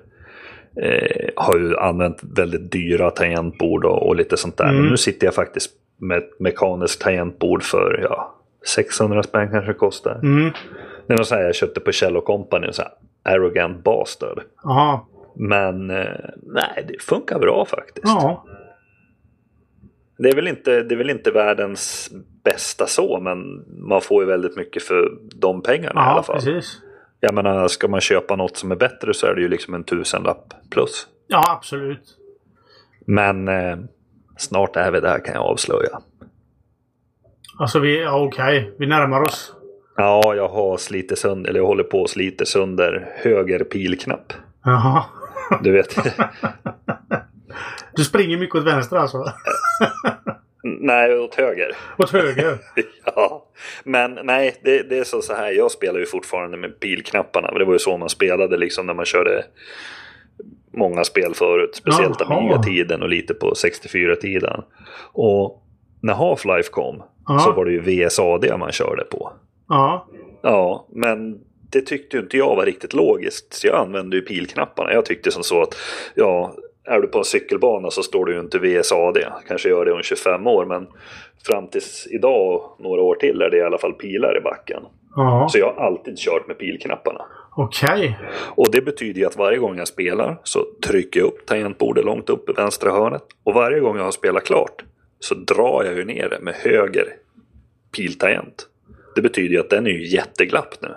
[0.77, 4.65] Eh, har ju använt väldigt dyra tangentbord och, och lite sånt där.
[4.65, 4.77] Mm.
[4.81, 8.35] Men nu sitter jag faktiskt med ett mekaniskt tangentbord för ja,
[8.75, 10.15] 600 spänn kanske kostar.
[10.23, 10.51] Mm.
[11.07, 14.43] Det är något så jag köpte på Kjell Company, här arrogant bastard.
[14.65, 15.01] Jaha.
[15.37, 16.07] Men eh,
[16.43, 18.07] nej, det funkar bra faktiskt.
[18.07, 18.45] Ja.
[20.19, 22.11] Det, är väl inte, det är väl inte världens
[22.45, 26.37] bästa så, men man får ju väldigt mycket för de pengarna i alla Ja, fall.
[26.37, 26.81] precis.
[27.25, 29.85] Jag menar, ska man köpa något som är bättre så är det ju liksom en
[29.85, 31.07] tusenlapp plus.
[31.27, 32.19] Ja, absolut.
[33.07, 33.77] Men eh,
[34.37, 35.99] snart är vi där kan jag avslöja.
[37.59, 38.03] Alltså vi...
[38.03, 38.75] Ja, okej.
[38.79, 39.53] Vi närmar oss.
[39.97, 44.33] Ja, jag har slitit sönder, eller jag håller på att slita sönder höger pilknapp.
[44.65, 45.05] Jaha.
[45.63, 45.97] Du vet.
[47.95, 49.25] Du springer mycket åt vänster alltså?
[50.63, 51.77] nej, åt höger.
[51.99, 52.59] Åt höger?
[53.85, 55.53] Men nej, det, det är så, så här.
[55.53, 57.59] Jag spelar ju fortfarande med pilknapparna.
[57.59, 59.45] Det var ju så man spelade liksom när man körde
[60.73, 61.75] många spel förut.
[61.75, 62.23] Speciellt.
[62.23, 64.63] Amiga-tiden och lite på 64-tiden.
[65.13, 65.63] Och
[66.01, 67.39] när Half-Life kom Ja.
[67.39, 69.33] så var det ju VSAD man körde på.
[69.69, 70.07] Ja.
[70.43, 71.41] Ja, men
[71.73, 73.53] det tyckte ju inte jag var riktigt logiskt.
[73.55, 74.93] Så jag använde ju pilknapparna.
[74.93, 75.75] Jag tyckte som så att
[76.15, 76.55] ja,
[76.85, 79.19] är du på en cykelbana så står du ju inte VSAD.
[79.49, 80.87] Kanske gör det om 25 år, men
[81.47, 84.83] fram tills idag och några år till är det i alla fall pilar i backen.
[85.17, 85.49] Ja.
[85.51, 87.25] Så jag har alltid kört med pilknapparna.
[87.57, 88.19] Okej.
[88.57, 92.31] Och det betyder ju att varje gång jag spelar så trycker jag upp tangentbordet långt
[92.31, 93.23] upp i vänstra hörnet.
[93.45, 94.85] Och varje gång jag har spelat klart
[95.21, 97.07] så drar jag ju ner det med höger
[97.97, 98.67] piltangent.
[99.15, 100.95] Det betyder ju att den är ju jätteglapp nu.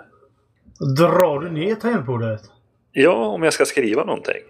[0.96, 2.40] Drar du ner tangentbordet?
[2.92, 4.42] Ja, om jag ska skriva någonting.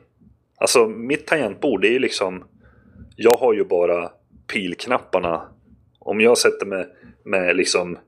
[0.58, 2.44] Alltså mitt tangentbord det är ju liksom...
[3.16, 4.10] Jag har ju bara
[4.52, 5.42] pilknapparna.
[5.98, 6.86] Om jag sätter mig
[7.24, 7.98] med liksom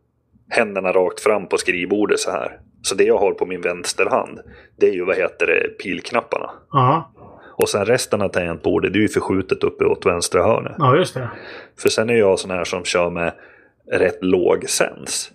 [0.49, 2.61] händerna rakt fram på skrivbordet så här.
[2.83, 4.41] Så det jag har på min vänsterhand,
[4.77, 6.51] det är ju vad heter det, pilknapparna.
[6.73, 7.13] Ja.
[7.57, 10.75] Och sen resten av tangentbordet, det är ju förskjutet uppe åt vänstra hörnet.
[10.79, 11.31] Ja, just det.
[11.79, 13.33] För sen är jag sån här som kör med
[13.93, 15.33] rätt låg sens.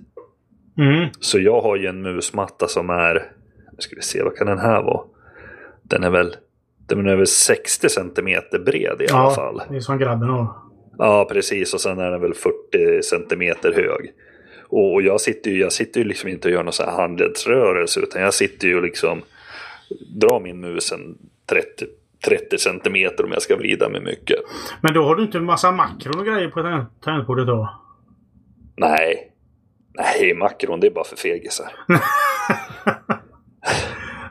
[0.77, 1.09] Mm.
[1.19, 3.13] Så jag har ju en musmatta som är,
[3.71, 5.01] nu ska vi se, vad kan den här vara?
[5.83, 6.35] Den är väl,
[6.87, 9.61] den är väl 60 centimeter bred i alla Ja, fall.
[9.69, 10.47] det är som grabben har.
[10.97, 11.73] Ja, precis.
[11.73, 14.11] Och sen är den väl 40 centimeter hög.
[14.69, 16.95] Och, och jag sitter ju jag sitter ju liksom inte och gör någon sån här
[17.01, 19.21] handledsrörelse utan jag sitter ju och liksom
[20.15, 21.17] drar min mus en
[21.49, 21.85] 30,
[22.25, 24.39] 30 centimeter om jag ska vrida mig mycket.
[24.81, 27.79] Men då har du inte en massa makron och grejer på tangent- tangentbordet då?
[28.75, 29.29] Nej.
[29.97, 31.71] Nej, makron det är bara för fegisar.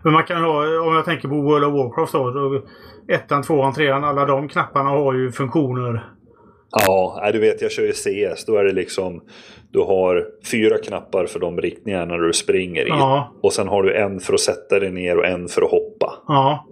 [0.05, 2.63] Men man kan ha, om jag tänker på World of Warcraft då.
[3.15, 6.09] ettan, tvåan, trean, alla de knapparna har ju funktioner.
[6.87, 8.45] Ja, du vet jag kör ju CS.
[8.47, 9.23] Då är det liksom
[9.73, 12.89] du har fyra knappar för de riktningarna när du springer i.
[12.89, 13.33] Ja.
[13.43, 16.15] Och sen har du en för att sätta dig ner och en för att hoppa.
[16.29, 16.67] Ja.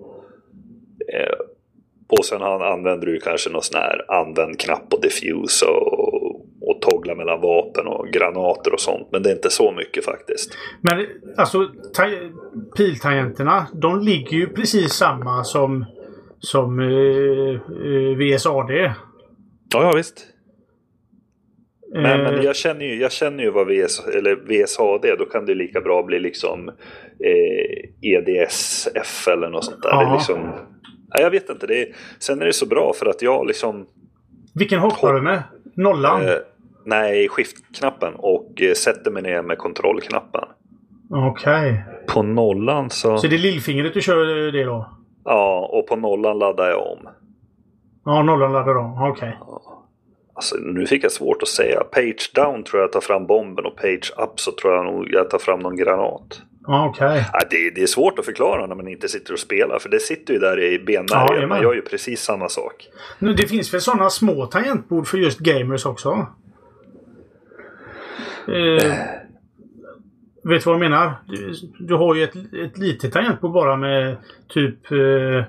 [1.14, 1.34] Eh,
[2.18, 6.09] och sen an- använder du kanske någon sån här använd knapp och diffuse och
[6.90, 9.08] toggla mellan vapen och granater och sånt.
[9.12, 10.52] Men det är inte så mycket faktiskt.
[10.80, 12.30] Men alltså ta-
[12.76, 15.84] piltangenterna, de ligger ju precis samma som,
[16.38, 17.54] som eh,
[17.86, 18.70] eh, VSAD.
[18.70, 20.26] Ja, ja visst.
[21.92, 25.46] Men, Eh, men jag, känner ju, jag känner ju vad VS, eller VSHD Då kan
[25.46, 26.68] det lika bra bli liksom
[27.24, 29.90] eh, EDSF eller något sånt där.
[29.90, 30.40] Det är liksom,
[31.14, 31.66] nej, jag vet inte.
[31.66, 31.88] Det är,
[32.18, 33.86] sen är det så bra för att jag liksom...
[34.54, 35.42] Vilken hoppar du med?
[35.76, 36.28] Nollan?
[36.28, 36.34] Eh,
[36.90, 40.44] nej, skiftknappen och eh, sätter mig ner med kontrollknappen.
[41.10, 41.84] Okej.
[42.08, 43.18] På nollan så...
[43.18, 44.90] Så det är lillfingret du kör eh, det då?
[45.24, 47.08] Ja, och på nollan laddar jag om.
[48.04, 49.02] Ja, nollan laddar om.
[49.02, 49.38] Okej.
[50.34, 51.80] Alltså, nu fick jag svårt att säga.
[51.84, 55.30] Page down tror jag tar fram bomben och page up så tror jag nog jag
[55.30, 56.42] tar fram någon granat.
[56.66, 57.24] Ja, okej.
[57.32, 60.00] Ja, det, det är svårt att förklara när man inte sitter och spelar för det
[60.00, 61.26] sitter ju där i Ja, benmärgen.
[61.28, 61.48] jajamän.
[61.48, 62.88] man gör ju precis samma sak.
[63.18, 66.26] Men det finns väl sådana små tangentbord för just gamers också?
[68.48, 68.92] Eh,
[70.44, 71.12] vet du vad jag menar?
[71.26, 74.16] Du, du har ju ett, ett litet tangentbord bara med
[74.48, 75.44] typ eh,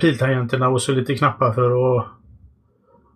[0.00, 2.06] piltangenterna och så lite knappar för att...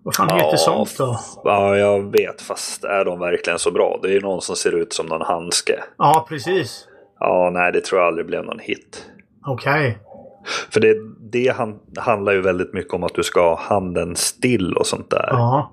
[0.03, 1.21] Vad fan heter sånt då?
[1.45, 2.43] Ja, jag vet.
[2.43, 3.99] Fast är de verkligen så bra?
[4.03, 5.83] Det är ju någon som ser ut som någon handske.
[5.99, 6.89] Ja, precis.
[7.21, 9.11] Ja, nej, det tror jag aldrig blev någon hit.
[9.47, 9.99] Okej.
[10.71, 10.97] För det,
[11.33, 15.11] det han, handlar ju väldigt mycket om att du ska ha handen still och sånt
[15.11, 15.29] där.
[15.31, 15.73] Ja.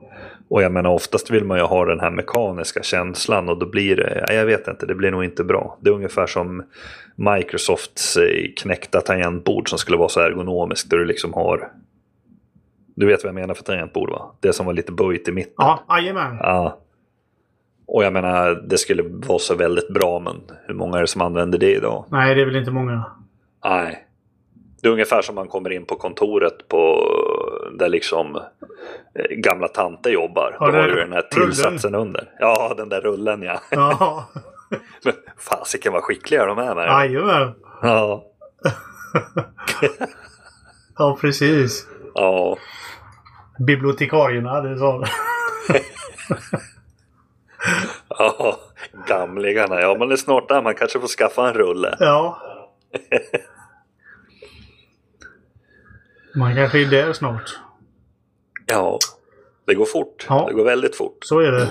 [0.52, 3.96] Och jag menar oftast vill man ju ha den här mekaniska känslan och då blir
[3.96, 5.78] det, ja, jag vet inte, det blir nog inte bra.
[5.82, 6.64] Det är ungefär som
[7.16, 11.72] Microsofts eh, knäckta tangentbord som skulle vara så ergonomiskt där du liksom har
[12.96, 14.36] Du vet vad jag menar för tangentbord va?
[14.40, 15.54] Det som var lite böjt i mitten.
[15.58, 16.38] Ja, jajamän.
[16.40, 16.78] Ja.
[17.88, 20.36] Och jag menar, det skulle vara så väldigt bra men
[20.68, 22.06] hur många är det som använder det idag?
[22.10, 23.06] Nej, det är väl inte många.
[23.66, 24.08] Nej.
[24.82, 27.04] Det är ungefär som man kommer in på kontoret på
[27.78, 28.36] där liksom
[29.16, 30.58] eh, gamla tanter jobbar.
[30.60, 31.50] Ja, Då det har är du den här rullen.
[31.52, 32.30] tillsatsen under.
[32.40, 33.60] Ja, den där rullen ja.
[33.72, 34.26] Ja,
[35.06, 36.88] Men fasiken vad skickliga de är med.
[36.88, 37.54] jajamän.
[37.82, 38.26] Ja.
[40.98, 41.88] Ja, precis.
[42.14, 42.58] Ja.
[43.68, 45.04] Bibliotekarierna, det sa
[48.10, 48.60] Ja.
[49.08, 49.82] Gamlingarna.
[49.82, 50.62] Ja, man är snart där.
[50.62, 51.96] Man kanske får skaffa en rulle.
[52.00, 52.38] Ja.
[56.36, 57.60] Man kanske är där snart.
[58.68, 59.00] Ja.
[59.66, 60.26] Det går fort.
[60.30, 60.46] Ja.
[60.48, 61.18] Det går väldigt fort.
[61.22, 61.68] Så är det.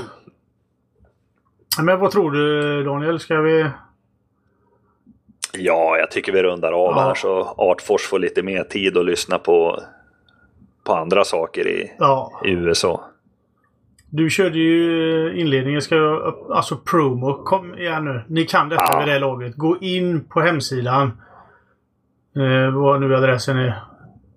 [1.82, 3.20] Men vad tror du Daniel?
[3.20, 3.66] Ska vi...
[5.52, 7.00] Ja, jag tycker vi rundar av Ja.
[7.00, 9.80] här så Artfors får lite mer tid att lyssna på,
[10.84, 12.40] på andra saker i, Ja.
[12.44, 13.04] i USA.
[14.10, 15.82] Du körde ju inledningen.
[15.82, 16.34] Ska jag...
[16.50, 17.44] Alltså promo.
[17.44, 18.22] Kom igen nu.
[18.28, 18.98] Ni kan detta Ja.
[18.98, 19.56] vid det laget.
[19.56, 21.20] Gå in på hemsidan.
[22.36, 23.82] Eh, vad nu adressen är.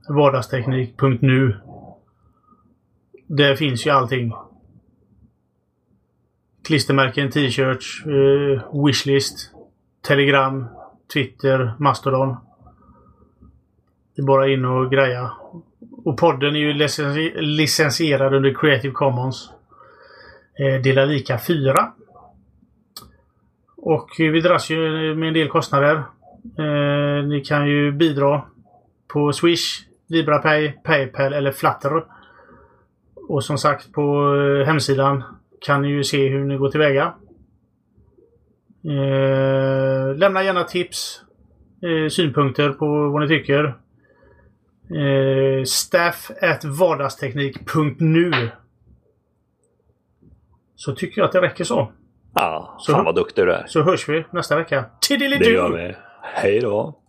[0.09, 1.57] Vardagsteknik.nu.
[3.27, 4.33] Där finns ju allting.
[6.67, 9.51] Klistermärken, t-shirts, eh, wishlist,
[10.07, 10.65] telegram,
[11.13, 12.35] Twitter, Mastodon.
[14.15, 15.31] Det är bara in och greja.
[16.05, 19.49] Och podden är ju licensi- licensierad under Creative Commons.
[20.59, 21.91] Eh, Dela lika 4.
[23.77, 25.95] Och vi dras ju med en del kostnader.
[26.57, 28.41] Eh, ni kan ju bidra
[29.07, 32.03] på Swish, LibraPay, Paypal eller Flutter.
[33.29, 35.23] Och som sagt på eh, hemsidan
[35.65, 37.13] kan ni ju se hur ni går tillväga.
[38.85, 41.21] Eh, lämna gärna tips,
[41.81, 43.63] eh, synpunkter på vad ni tycker.
[44.89, 48.31] Eh, staff at vardagsteknik.nu
[50.75, 51.91] Så tycker jag att det räcker så.
[52.35, 53.63] Ja, Så- fan vad duktig du är.
[53.67, 54.75] Så hörs vi nästa vecka.
[54.81, 55.49] Det Tiddelidu!
[55.53, 55.95] gör vi.
[56.21, 56.99] Hej då.